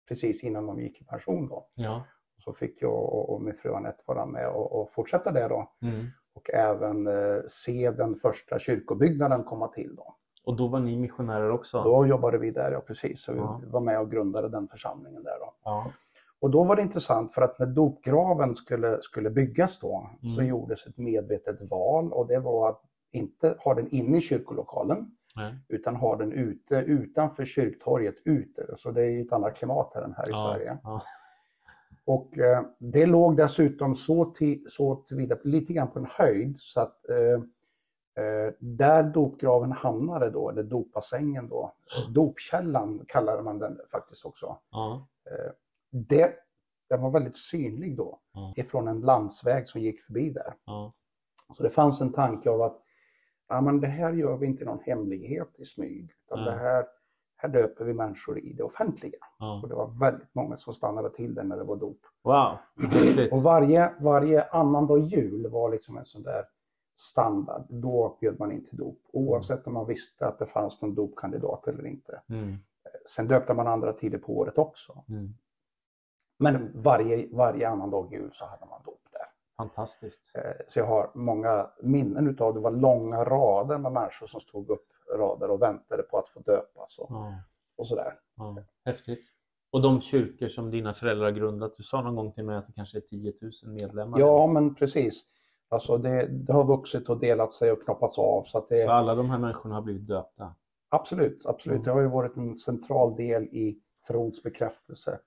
[0.07, 1.47] precis innan de gick i pension.
[1.47, 1.67] Då.
[1.75, 2.03] Ja.
[2.37, 5.71] Så fick jag och, och min fru Anette vara med och, och fortsätta det då.
[5.81, 6.05] Mm.
[6.33, 9.95] Och även eh, se den första kyrkobyggnaden komma till.
[9.95, 10.15] Då.
[10.45, 11.83] Och då var ni missionärer också?
[11.83, 13.21] Då jobbade vi där, ja precis.
[13.23, 13.61] Så vi Ja.
[13.67, 15.39] var med och grundade den församlingen där.
[15.39, 15.53] Då.
[15.63, 15.91] Ja.
[16.39, 20.49] Och då var det intressant för att när dopgraven skulle, skulle byggas då så Mm.
[20.49, 25.55] gjordes ett medvetet val och det var att inte ha den inne i kyrkolokalen Nej.
[25.67, 28.65] utan ha den ute utanför kyrktorget ute.
[28.77, 30.37] Så det är ju ett annat klimat här än här i Ja.
[30.53, 30.77] Sverige.
[32.05, 36.81] Och eh, det låg dessutom så, till, så tillvida lite grann på en höjd så
[36.81, 37.43] att eh,
[38.25, 41.73] eh, där dopgraven hamnade då, eller dopbassängen då,
[42.09, 44.57] dopkällan kallade man den faktiskt också.
[45.31, 45.51] Eh,
[45.91, 46.33] det,
[46.89, 48.19] den var väldigt synlig då.
[48.33, 48.53] Ja.
[48.55, 50.53] Ifrån en landsväg som gick förbi där.
[51.57, 52.81] Så det fanns en tanke av att
[53.47, 56.13] ja, men det här gör vi inte någon hemlighet i smyg.
[56.25, 56.85] Utan det här,
[57.41, 59.17] här döper vi människor i det offentliga.
[59.39, 59.59] Ja.
[59.63, 61.99] Och det var väldigt många som stannade till det när det var dop.
[62.23, 62.57] Wow.
[63.31, 66.45] Och varje, varje annandag jul var liksom en sån där
[66.95, 67.65] standard.
[67.69, 68.99] Då bjöd man in till dop.
[69.13, 72.21] Oavsett om man visste att det fanns någon dopkandidat eller inte.
[72.29, 72.55] Mm.
[73.05, 75.03] Sen döpte man andra tider på året också.
[75.09, 75.33] Mm.
[76.37, 79.21] Men varje, varje annandag jul så hade man dop där.
[79.57, 80.31] Fantastiskt.
[80.35, 82.59] Eh, Så jag har många minnen utav det.
[82.59, 86.99] var långa rader med människor som stod upp rader och väntade på att få döpas
[86.99, 87.33] och, Ja.
[87.75, 88.13] och sådär.
[88.35, 88.57] Ja.
[88.85, 89.27] Häftigt.
[89.71, 92.67] Och de kyrkor som dina föräldrar har grundat, du sa någon gång till mig att
[92.67, 94.19] det kanske är 10 000 medlemmar.
[94.19, 95.23] Ja, men precis.
[95.69, 98.43] Alltså det, det har vuxit och delat sig och knoppats av.
[98.43, 100.55] Så att det, Så alla de här människorna har blivit döpta.
[100.89, 101.75] Absolut, absolut.
[101.75, 101.83] Mm.
[101.85, 105.19] Det har ju varit en central del i trons bekräftelse.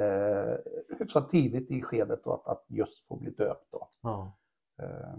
[0.00, 0.54] Eh,
[0.98, 4.38] hyfsat tidigt i skedet då, att, att just få bli döpt då, Ja.
[4.82, 5.14] eh,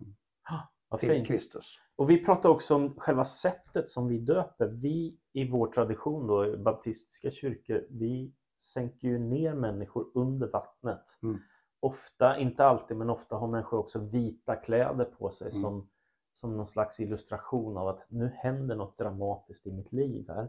[0.91, 1.27] Vad till fint.
[1.27, 1.79] Kristus.
[1.95, 4.67] Och vi pratar också om själva sättet som vi döper.
[4.67, 11.03] Vi i vår tradition då, baptistiska kyrkor, vi sänker ju ner människor under vattnet.
[11.23, 11.39] Mm.
[11.79, 15.61] Ofta, inte alltid, men ofta har människor också vita kläder på sig Mm.
[15.61, 15.89] som,
[16.31, 20.47] som någon slags illustration av att nu händer något dramatiskt i mitt liv här.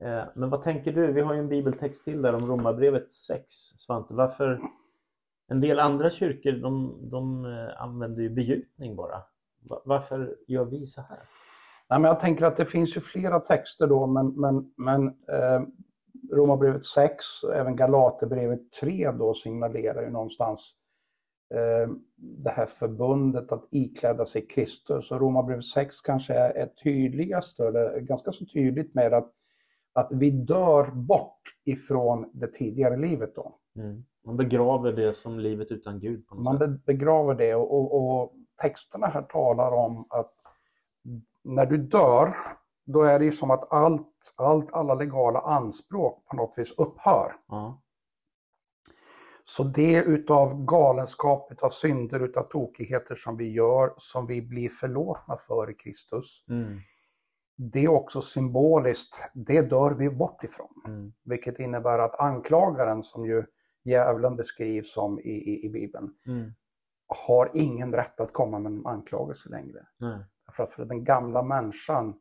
[0.00, 1.12] Eh, Men vad tänker du?
[1.12, 4.14] Vi har ju en bibeltext till där om Romarbrevet 6, Svante.
[4.14, 4.60] Varför?
[5.48, 9.22] En del andra kyrkor de, de eh, använder ju begjutning bara.
[9.60, 11.18] Va- Varför gör vi så här?
[11.90, 15.62] Nej, men jag tänker att det finns ju flera texter då, men, men, men eh,
[16.32, 20.74] Romarbrevet 6 och även Galaterbrevet 3 då signalerar ju någonstans
[21.54, 25.10] eh, det här förbundet att ikläda sig Kristus.
[25.10, 29.32] Och Romarbrevet 6 kanske är, är tydligast, eller ganska så tydligt med att,
[29.92, 33.58] att vi dör bort ifrån det tidigare livet då.
[33.76, 34.04] Mm.
[34.26, 36.68] Man begraver det som livet utan Gud Man sätt.
[36.68, 40.32] be- begraver det och, och, och texterna här talar om att
[41.44, 42.36] när du dör,
[42.86, 47.32] då är det ju som att allt, allt alla legala anspråk på något vis upphör.
[47.48, 47.82] Ja.
[49.44, 55.36] Så det utav galenskap, utav synder, utav tokigheter som vi gör, som vi blir förlåtna
[55.36, 56.68] för i Kristus, Mm.
[57.56, 60.82] det är också symboliskt, det dör vi bort ifrån.
[60.86, 61.12] Mm.
[61.24, 63.44] Vilket innebär att anklagaren, som ju
[63.84, 66.52] djävulen beskrivs som i, i, i Bibeln, Mm.
[67.26, 69.86] Har ingen rätt att komma med en anklagelse längre.
[70.46, 72.14] Därför att för den gamla människan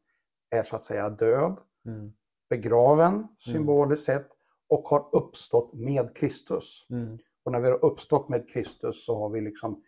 [0.55, 2.13] är så att säga död, Mm.
[2.49, 4.27] begraven symboliskt sett
[4.69, 6.85] och har uppstått med Kristus.
[6.89, 7.17] Mm.
[7.43, 9.83] Och när vi har uppstått med Kristus så har vi liksom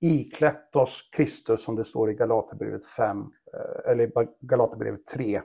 [0.00, 3.18] iklätt oss Kristus som det står i Galaterbrevet 5,
[3.54, 4.10] eh, eller
[4.40, 5.36] Galaterbrevet 3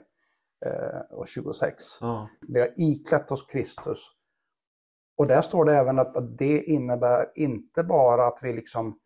[0.66, 1.74] eh, och 26.
[2.00, 2.28] Ja.
[2.48, 4.10] Vi har iklätt oss Kristus.
[5.18, 8.98] Och där står det även att, att det innebär inte bara att vi liksom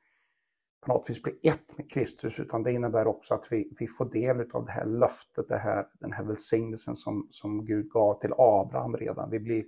[0.81, 4.05] på något vis blir ett med Kristus, utan det innebär också att vi, vi får
[4.05, 8.33] del av det här löftet, det här, den här välsignelsen som, som Gud gav till
[8.39, 9.31] Abraham redan.
[9.31, 9.65] Vi blir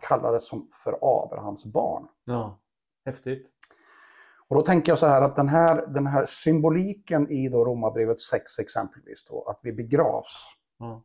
[0.00, 2.08] kallade som för Abrahams barn.
[2.24, 2.60] ja.
[3.04, 3.50] Häftigt.
[4.48, 8.20] Och då tänker jag så här att den här, den här symboliken i då Romarbrevet
[8.20, 10.46] 6 exempelvis, då, att vi begravs,
[10.78, 11.02] Ja.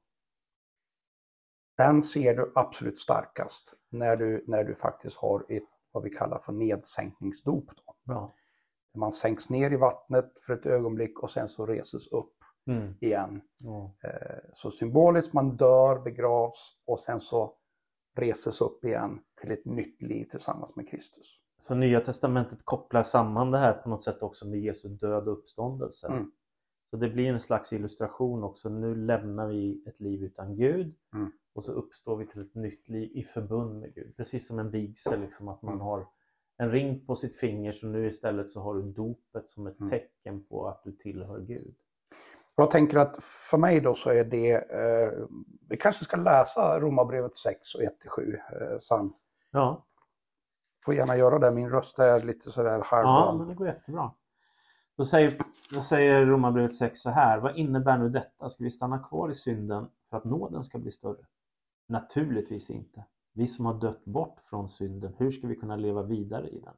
[1.80, 6.40] Den ser du absolut starkast när du, när du faktiskt har ett, vad vi kallar
[6.40, 7.66] för nedsänkningsdop.
[7.86, 7.94] Då.
[8.14, 8.34] Bra.
[8.98, 12.34] Man sänks ner i vattnet för ett ögonblick och sen så reses upp
[12.68, 12.94] Mm.
[13.02, 13.42] igen.
[13.64, 13.96] Ja.
[14.04, 17.54] Eh, Så symboliskt, man dör, begravs och sen så
[18.18, 21.36] reses upp igen till ett nytt liv tillsammans med Kristus.
[21.62, 25.38] Så Nya Testamentet kopplar samman det här på något sätt också med Jesu död och
[25.38, 26.08] uppståndelse.
[26.08, 26.32] Mm.
[26.90, 28.70] Så det blir en slags illustration också.
[28.70, 31.32] Nu lämnar vi ett liv utan Gud Mm.
[31.60, 34.18] Och så uppstår vi till ett nytt liv i förbund med Gud.
[34.18, 35.86] Precis som en vigsel, liksom, att man Mm.
[35.86, 36.08] har
[36.58, 39.90] en ring på sitt finger så nu istället så har du dopet som ett Mm.
[39.90, 41.76] tecken på att du tillhör Gud.
[42.56, 45.26] Jag tänker att för mig då så är det, eh,
[45.70, 49.14] vi kanske ska läsa Romarbrevet 6 och 1-7, eh, Sam.
[49.52, 49.86] Ja,
[50.86, 53.38] Får gärna göra det, min röst är lite sådär ja halvdan.
[53.38, 54.12] men det går jättebra.
[54.98, 55.42] Då säger,
[55.74, 57.40] då säger Romarbrevet 6 så här.
[57.40, 58.50] Vad innebär nu detta?
[58.50, 61.26] Ska vi stanna kvar i synden för att nåden ska bli större?
[61.90, 63.06] Naturligtvis inte.
[63.34, 66.74] Vi som har dött bort från synden, hur ska vi kunna leva vidare i den?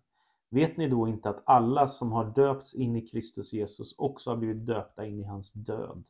[0.50, 4.38] Vet ni då inte att alla som har döpts in i Kristus Jesus också har
[4.38, 6.04] blivit döpta in i hans död?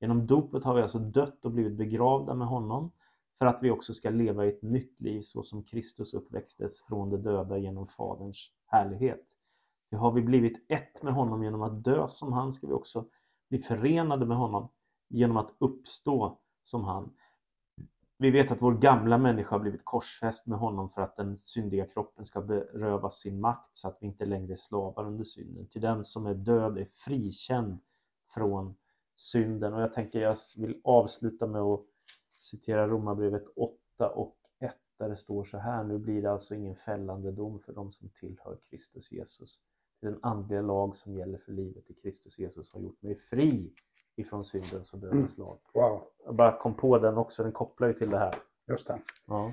[0.00, 2.92] Genom dopet har vi alltså dött och blivit begravda med honom
[3.38, 7.10] för att vi också ska leva i ett nytt liv så som Kristus uppväxtes från
[7.10, 9.24] de döda genom Faderns härlighet.
[9.90, 13.04] Nu har vi blivit ett med honom genom att dö som han ska vi också
[13.48, 14.68] bli förenade med honom
[15.08, 17.10] genom att uppstå som han
[18.18, 21.86] vi vet att vår gamla människa har blivit korsfäst med honom för att den syndiga
[21.86, 25.68] kroppen ska berövas sin makt så att vi inte längre är slavar under synden.
[25.68, 27.78] Till den som är död är frikänd
[28.34, 28.74] från
[29.16, 29.74] synden.
[29.74, 31.80] Och jag tänker jag vill avsluta med att
[32.36, 35.84] citera Romarbrevet 8 och 1 där det står så här.
[35.84, 39.60] Nu blir det alltså ingen fällande dom för de som tillhör Kristus Jesus.
[40.00, 43.72] Den andliga lag som gäller för livet i Kristus Jesus har gjort mig fri
[44.18, 45.48] ifrån syndens och dödens mm.
[45.48, 45.58] lag.
[45.74, 46.02] Wow.
[46.24, 48.34] Jag bara kom på den också, den kopplar ju till det här.
[48.68, 48.98] Just det.
[49.26, 49.52] Ja.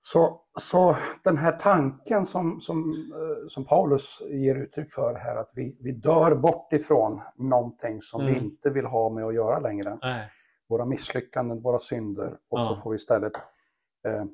[0.00, 5.52] Så, så den här tanken som, som, eh, som Paulus ger uttryck för här, att
[5.54, 8.32] vi, vi dör bort ifrån någonting som mm.
[8.32, 9.98] vi inte vill ha med att göra längre.
[10.02, 10.30] Nej.
[10.68, 12.64] Våra misslyckanden, våra synder och ja.
[12.64, 13.32] så får vi istället
[14.06, 14.24] eh,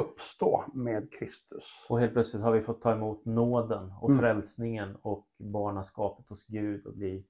[0.00, 1.86] uppstå med Kristus.
[1.88, 4.20] Och helt plötsligt har vi fått ta emot nåden och mm.
[4.20, 7.24] frälsningen och barnaskapet hos Gud och bli,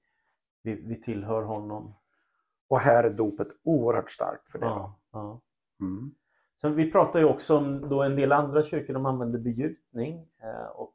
[0.62, 1.94] vi, vi tillhör honom.
[2.68, 4.66] Och här är dopet oerhört starkt för det.
[4.66, 5.40] Ja, ja.
[5.80, 6.14] Mm.
[6.56, 10.66] Så vi pratar ju också om då en del andra kyrkor de använder begjutning eh,
[10.66, 10.94] och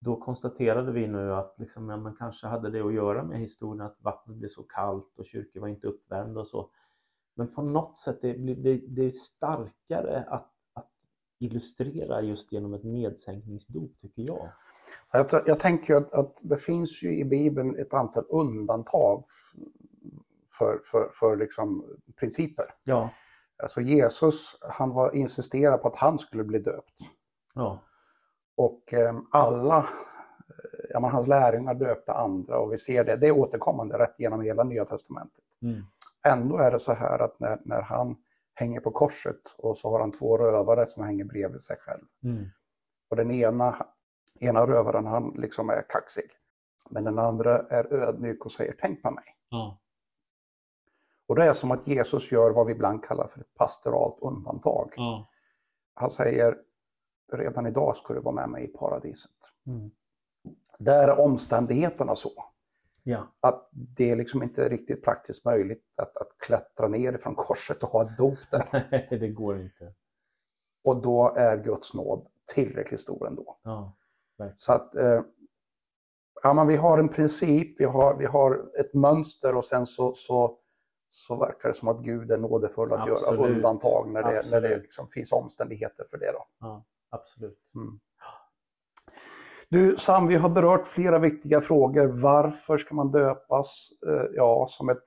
[0.00, 3.86] då konstaterade vi nu att liksom, ja, man kanske hade det att göra med historien
[3.86, 6.70] att vattnet blev så kallt och kyrkor var inte uppvärmda och så.
[7.34, 10.90] Men på något sätt det, det, det är starkare att, att
[11.38, 14.48] illustrera just genom ett nedsänkningsdop tycker jag.
[15.12, 19.24] Jag, jag tänker att, att, det finns ju i Bibeln ett antal undantag
[20.58, 21.84] för, för, för liksom
[22.20, 22.74] principer.
[22.84, 23.10] Ja.
[23.62, 27.00] Alltså Jesus, han var insisterad på att han skulle bli döpt.
[27.54, 27.82] Ja.
[28.56, 29.88] Och eh, alla,
[30.90, 34.40] ja, men hans lärjungar döpte andra och vi ser det, det är återkommande rätt genom
[34.40, 35.44] hela Nya Testamentet.
[35.62, 35.82] Mm.
[36.26, 38.16] Ändå är det så här att när, när han
[38.54, 42.04] hänger på korset och så har han två rövare som hänger bredvid sig själv.
[42.24, 42.46] Mm.
[43.10, 43.86] Och den ena,
[44.40, 46.30] ena rövaren han liksom är kaxig.
[46.90, 49.24] Men den andra är ödmjuk och säger tänk på mig.
[49.48, 49.78] Ja.
[51.26, 54.92] Och det är som att Jesus gör vad vi ibland kallar för ett pastoralt undantag.
[54.96, 55.30] Ja.
[55.94, 56.56] Han säger,
[57.32, 59.36] redan idag ska du vara med mig i paradiset.
[59.66, 59.90] Mm.
[60.78, 62.44] Där är omständigheterna så.
[63.02, 63.26] Ja.
[63.40, 67.88] Att det är liksom inte riktigt praktiskt möjligt att, att klättra ner från korset och
[67.88, 69.06] ha ett dop där.
[69.20, 69.94] det går inte.
[70.84, 73.58] Och då är Guds nåd tillräckligt stor ändå.
[73.62, 73.96] Ja,
[74.56, 75.22] så att eh,
[76.42, 80.14] ja, men vi har en princip, vi har, vi har ett mönster och sen så,
[80.14, 80.56] så
[81.12, 83.40] så verkar det som att Gud är nådefull att absolut.
[83.40, 86.32] göra undantag när det, när det liksom finns omständigheter för det.
[86.32, 86.46] Då.
[86.60, 87.58] Ja, absolut.
[87.74, 88.00] Mm.
[89.68, 92.06] Du Sam, vi har berört flera viktiga frågor.
[92.06, 93.88] Varför ska man döpas?
[94.06, 95.02] Eh, ja, som, ett,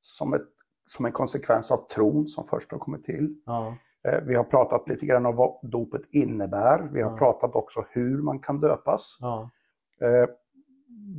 [0.00, 0.48] som, ett,
[0.86, 3.42] som en konsekvens av tron som först har kommit till.
[3.46, 3.76] Ja.
[4.08, 6.88] Eh, vi har pratat lite grann om vad dopet innebär.
[6.92, 7.16] Vi har ja.
[7.16, 9.18] pratat också hur man kan döpas.
[9.20, 9.50] Ja.
[10.00, 10.28] Eh,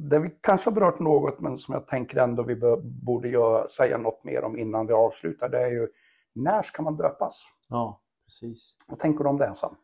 [0.10, 3.98] det vi kanske har berört något men som jag tänker ändå vi borde göra, säga
[3.98, 5.88] något mer om innan vi avslutar det är ju
[6.34, 7.46] när ska man döpas?
[7.70, 8.76] Ja, precis.
[8.88, 9.76] Vad tänker du om det Sam?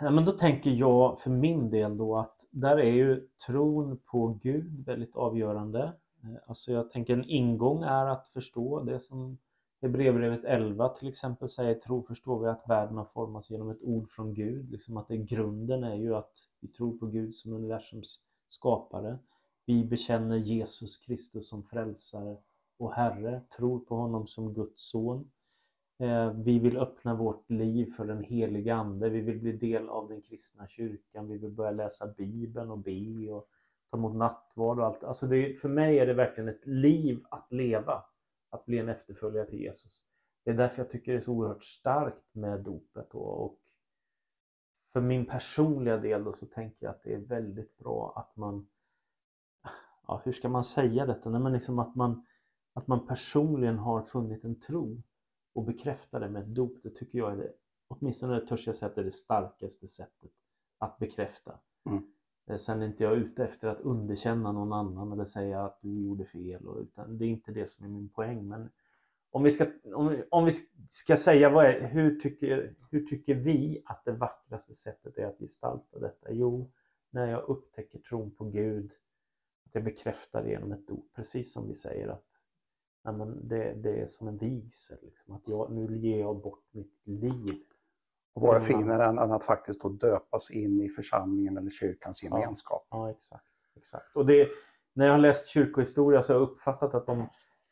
[0.00, 4.38] Ja, men då tänker jag för min del då att där är ju tron på
[4.42, 5.82] Gud väldigt avgörande.
[6.22, 9.38] Eh, alltså jag tänker en ingång är att förstå det som
[9.82, 14.10] Hebreerbrevet 11 till exempel säger, tro förstår vi att världen har formats genom ett ord
[14.10, 14.70] från Gud.
[14.70, 19.18] Liksom att det grunden är ju att vi tror på Gud som universums skapare.
[19.66, 22.36] Vi bekänner Jesus Kristus som frälsare
[22.78, 25.30] och Herre, tror på honom som Guds son.
[25.98, 30.08] Eh, vi vill öppna vårt liv för den heliga Ande, vi vill bli del av
[30.08, 33.48] den kristna kyrkan, vi vill börja läsa Bibeln och be och
[33.90, 35.04] ta emot nattvard och allt.
[35.04, 38.02] Alltså det, för mig är det verkligen ett liv att leva,
[38.50, 40.04] att bli en efterföljare till Jesus.
[40.44, 43.58] Det är därför jag tycker det är så oerhört starkt med dopet och, och
[44.92, 48.68] för min personliga del då så tänker jag att det är väldigt bra att man
[50.10, 51.30] ja, hur ska man säga detta?
[51.30, 52.26] Nej, men liksom att, man,
[52.72, 55.02] att man personligen har funnit en tro
[55.54, 57.52] och bekräftar det med ett dop, det tycker jag är det,
[57.88, 60.30] åtminstone törs jag säga att det är det starkaste sättet
[60.78, 61.58] att bekräfta.
[61.90, 62.09] Mm.
[62.50, 66.02] Eh, sen är inte jag ute efter att underkänna någon annan eller säga att du
[66.02, 68.48] gjorde fel, utan det är inte det som är min poäng.
[68.48, 68.70] Men
[69.30, 70.50] om vi ska, om, om vi
[70.88, 75.38] ska säga vad är, hur, tycker, hur tycker vi att det vackraste sättet är att
[75.38, 76.32] gestalta detta?
[76.32, 76.70] Jo,
[77.10, 78.92] när jag upptäcker tron på Gud,
[79.66, 82.46] att jag bekräftar det genom ett dop, precis som vi säger att
[83.04, 86.64] nej men det, det är som en vigsel, liksom, att jag, nu ger jag bort
[86.70, 87.64] mitt liv.
[88.34, 92.86] Och är finare än att faktiskt då döpas in i församlingen eller kyrkans gemenskap?
[92.90, 93.44] Ja, ja exakt.
[93.76, 94.16] exakt.
[94.16, 94.48] Och det,
[94.92, 97.28] när jag har läst kyrkohistoria så har jag uppfattat att de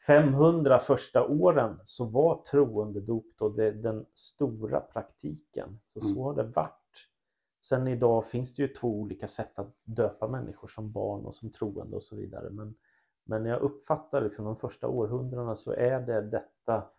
[0.07, 5.81] 500 första åren så var troendedop då det, den stora praktiken.
[5.85, 6.23] Så, så mm.
[6.23, 6.75] har det varit.
[7.61, 11.51] Sen idag finns det ju två olika sätt att döpa människor som barn och som
[11.51, 12.51] troende och så vidare.
[12.51, 12.75] Men,
[13.25, 16.91] men jag uppfattar liksom de första århundradena så är det detta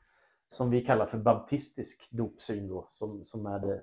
[0.52, 3.82] som vi kallar för baptistisk dopsyn då, som, som är det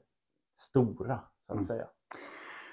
[0.57, 1.63] stora så att Mm.
[1.65, 1.87] säga.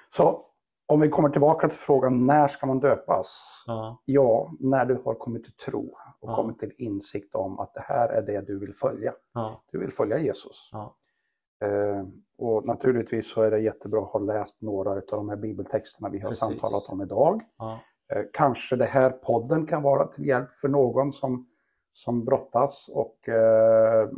[0.10, 0.46] Så
[0.86, 3.64] om vi kommer tillbaka till frågan när ska man döpas?
[3.68, 5.88] Ja, Ja, när du har kommit till tro
[6.20, 6.36] och Ja.
[6.36, 9.14] kommit till insikt om att det här är det du vill följa.
[9.34, 10.70] ja, Du vill följa Jesus.
[11.64, 12.04] Eh,
[12.38, 16.20] och naturligtvis så är det jättebra att ha läst några av de här bibeltexterna vi
[16.20, 16.40] har Precis.
[16.40, 17.42] samtalat om idag.
[18.14, 21.48] Eh, kanske det här podden kan vara till hjälp för någon som,
[21.94, 24.10] som brottas och eh,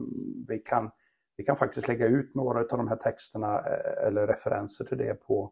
[0.48, 0.92] vi, kan,
[1.38, 5.14] vi kan faktiskt lägga ut några av de här texterna eh, eller referenser till det
[5.28, 5.52] på,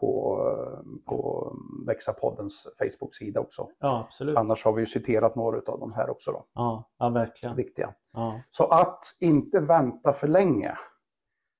[0.00, 1.52] på, eh, på
[1.86, 3.68] Växa-poddens Facebook-sida också.
[3.78, 4.36] ja absolut.
[4.36, 7.56] Annars har vi ju citerat några av de här också då, Ja, ja verkligen.
[7.56, 7.94] viktiga.
[8.12, 10.68] Ja, Så att inte vänta för länge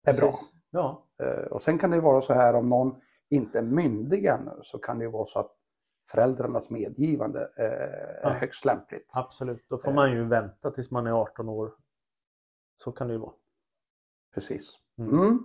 [0.06, 0.28] är bra.
[0.30, 0.52] precis.
[0.70, 2.94] Ja, Eh, Och sen kan det vara så här om någon
[3.30, 5.50] inte är myndig ännu så kan det ju vara så att
[6.12, 8.28] föräldrarnas medgivande eh, är Ja.
[8.30, 9.12] högst lämpligt.
[9.16, 9.66] absolut.
[9.68, 11.72] Då får man ju vänta tills man är 18 år.
[12.76, 13.32] Så kan det ju vara.
[14.34, 14.78] Precis.
[14.98, 15.10] Mm.
[15.20, 15.38] Mm.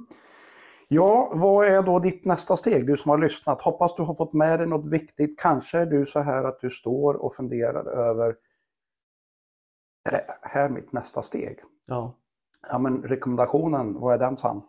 [0.87, 2.87] Ja, vad är då ditt nästa steg?
[2.87, 3.61] Du som har lyssnat.
[3.61, 5.39] Hoppas du har fått med dig något viktigt.
[5.39, 8.35] Kanske är du så här att du står och funderar över
[10.09, 11.59] är det här mitt nästa steg?
[11.85, 12.17] Ja.
[12.69, 14.61] Ja, men rekommendationen, vad är den Sam?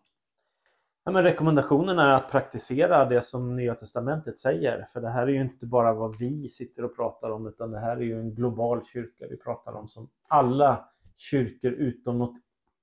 [1.08, 4.86] Ja, men rekommendationen är att praktisera det som Nya Testamentet säger.
[4.92, 7.78] För det här är ju inte bara vad vi sitter och pratar om utan det
[7.78, 10.84] här är ju en global kyrka vi pratar om som alla
[11.16, 12.34] kyrkor utom något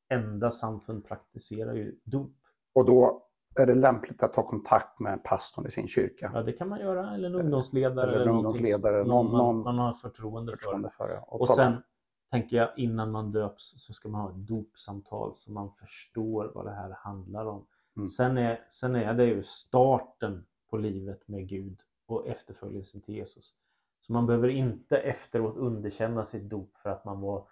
[0.10, 2.32] enda samfund praktiserar ju dop.
[2.76, 3.22] Och då
[3.60, 6.32] är det lämpligt att ta kontakt med pastorn i sin kyrka.
[6.34, 7.14] Ja, det kan man göra.
[7.16, 8.12] Eller en ungdomsledare.
[8.12, 11.08] Eller en någonting ungdomsledare, någon- någon man har förtroende, Förtroende för.
[11.08, 11.24] för.
[11.34, 11.74] Och tala- sen
[12.32, 16.66] tänker jag innan man döps så ska man ha ett dopsamtal så man förstår vad
[16.66, 17.66] det här handlar om.
[17.96, 18.08] Mm.
[18.08, 23.54] Sen, är, sen är det ju starten på livet med Gud och efterföljelsen till Jesus.
[24.00, 27.48] Så man behöver inte efteråt underkänna sitt dop för att man var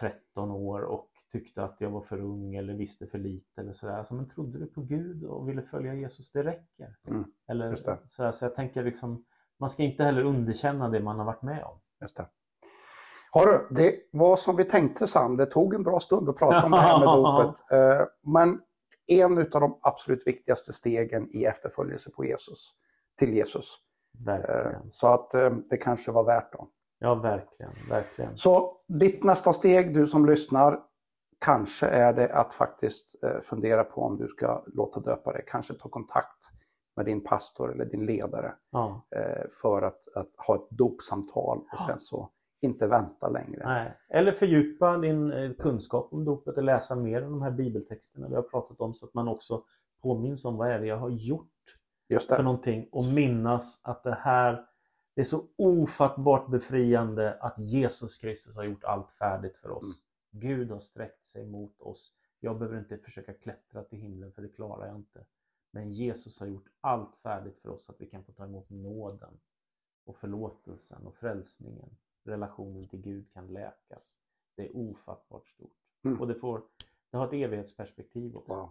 [0.00, 3.98] 13 år och tyckte att jag var för ung eller visste för lite eller sådär.
[3.98, 6.96] Alltså, men trodde du på Gud och ville följa Jesus, det räcker.
[7.06, 7.98] Mm, eller, det.
[8.06, 9.24] Så, jag tänker liksom,
[9.58, 11.80] man ska inte heller underkänna det man har varit med om.
[12.00, 12.26] Just det.
[13.30, 16.64] Har du, det var som vi tänkte Sam, det tog en bra stund att prata
[16.64, 17.72] om det här med dopet.
[17.72, 18.60] Eh, Men
[19.06, 22.70] en av de absolut viktigaste stegen i efterföljelse på Jesus,
[23.18, 23.76] till Jesus.
[24.18, 24.92] Eh, Verkligen.
[24.92, 26.68] Så att eh, det kanske var värt då.
[26.98, 27.72] Ja, verkligen.
[27.88, 28.38] verkligen.
[28.38, 30.80] Så ditt nästa steg, du som lyssnar,
[31.40, 35.44] kanske är det att faktiskt eh, fundera på om du ska låta döpa dig.
[35.46, 36.50] Kanske ta kontakt
[36.96, 39.06] med din pastor eller din ledare Ja.
[39.16, 42.30] eh, för att, att ha ett dopsamtal och sen så
[42.64, 43.62] inte vänta längre.
[43.64, 43.98] Nej.
[44.08, 48.34] Eller fördjupa din eh, kunskap om dopet och läsa mer om de här bibeltexterna vi
[48.34, 49.64] har pratat om så att man också
[50.02, 51.50] påminns om vad är det jag har gjort
[52.28, 54.66] för någonting och minnas att det här
[55.14, 59.84] det är så ofattbart befriande att Jesus Kristus har gjort allt färdigt för oss.
[59.84, 59.96] Mm.
[60.30, 62.12] Gud har sträckt sig mot oss.
[62.40, 65.24] Jag behöver inte försöka klättra till himlen för det klarar jag inte.
[65.70, 68.70] Men Jesus har gjort allt färdigt för oss så att vi kan få ta emot
[68.70, 69.40] nåden
[70.04, 71.96] och förlåtelsen och frälsningen.
[72.24, 74.18] Relationen till Gud kan läkas.
[74.56, 75.72] Det är ofattbart stort.
[76.04, 76.20] Mm.
[76.20, 76.62] Och det, får,
[77.10, 78.54] det har ett evighetsperspektiv också.
[78.54, 78.70] Wow.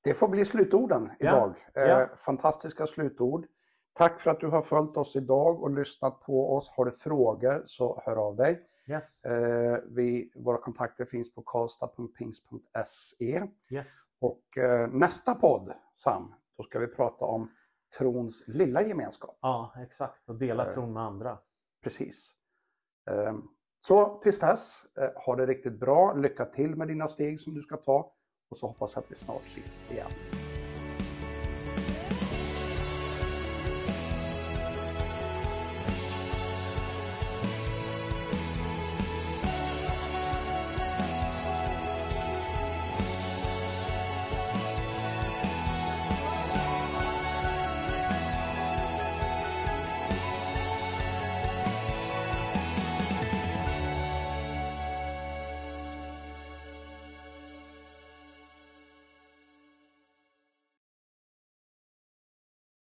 [0.00, 1.54] Det får bli slutorden Ja, idag.
[1.74, 2.02] ja.
[2.02, 3.46] Eh, fantastiska slutord.
[3.92, 6.68] Tack för att du har följt oss idag och lyssnat på oss.
[6.68, 8.64] Har du frågor så hör av dig.
[8.88, 13.42] Yes, Eh, vi, våra kontakter finns på karlstad.pingst.se.
[13.70, 14.04] yes.
[14.18, 17.50] Och eh, nästa podd, Sam, då ska vi prata om
[17.98, 19.38] trons lilla gemenskap.
[19.40, 20.28] Ja, exakt.
[20.28, 20.72] Och dela Eh.
[20.72, 21.38] tron med andra.
[21.82, 22.34] Precis.
[23.10, 23.42] Ehm,
[23.80, 26.14] så tills dess, eh, ha det riktigt bra.
[26.14, 28.12] Lycka till med dina steg som du ska ta.
[28.50, 30.10] Och så hoppas jag att vi snart ses igen.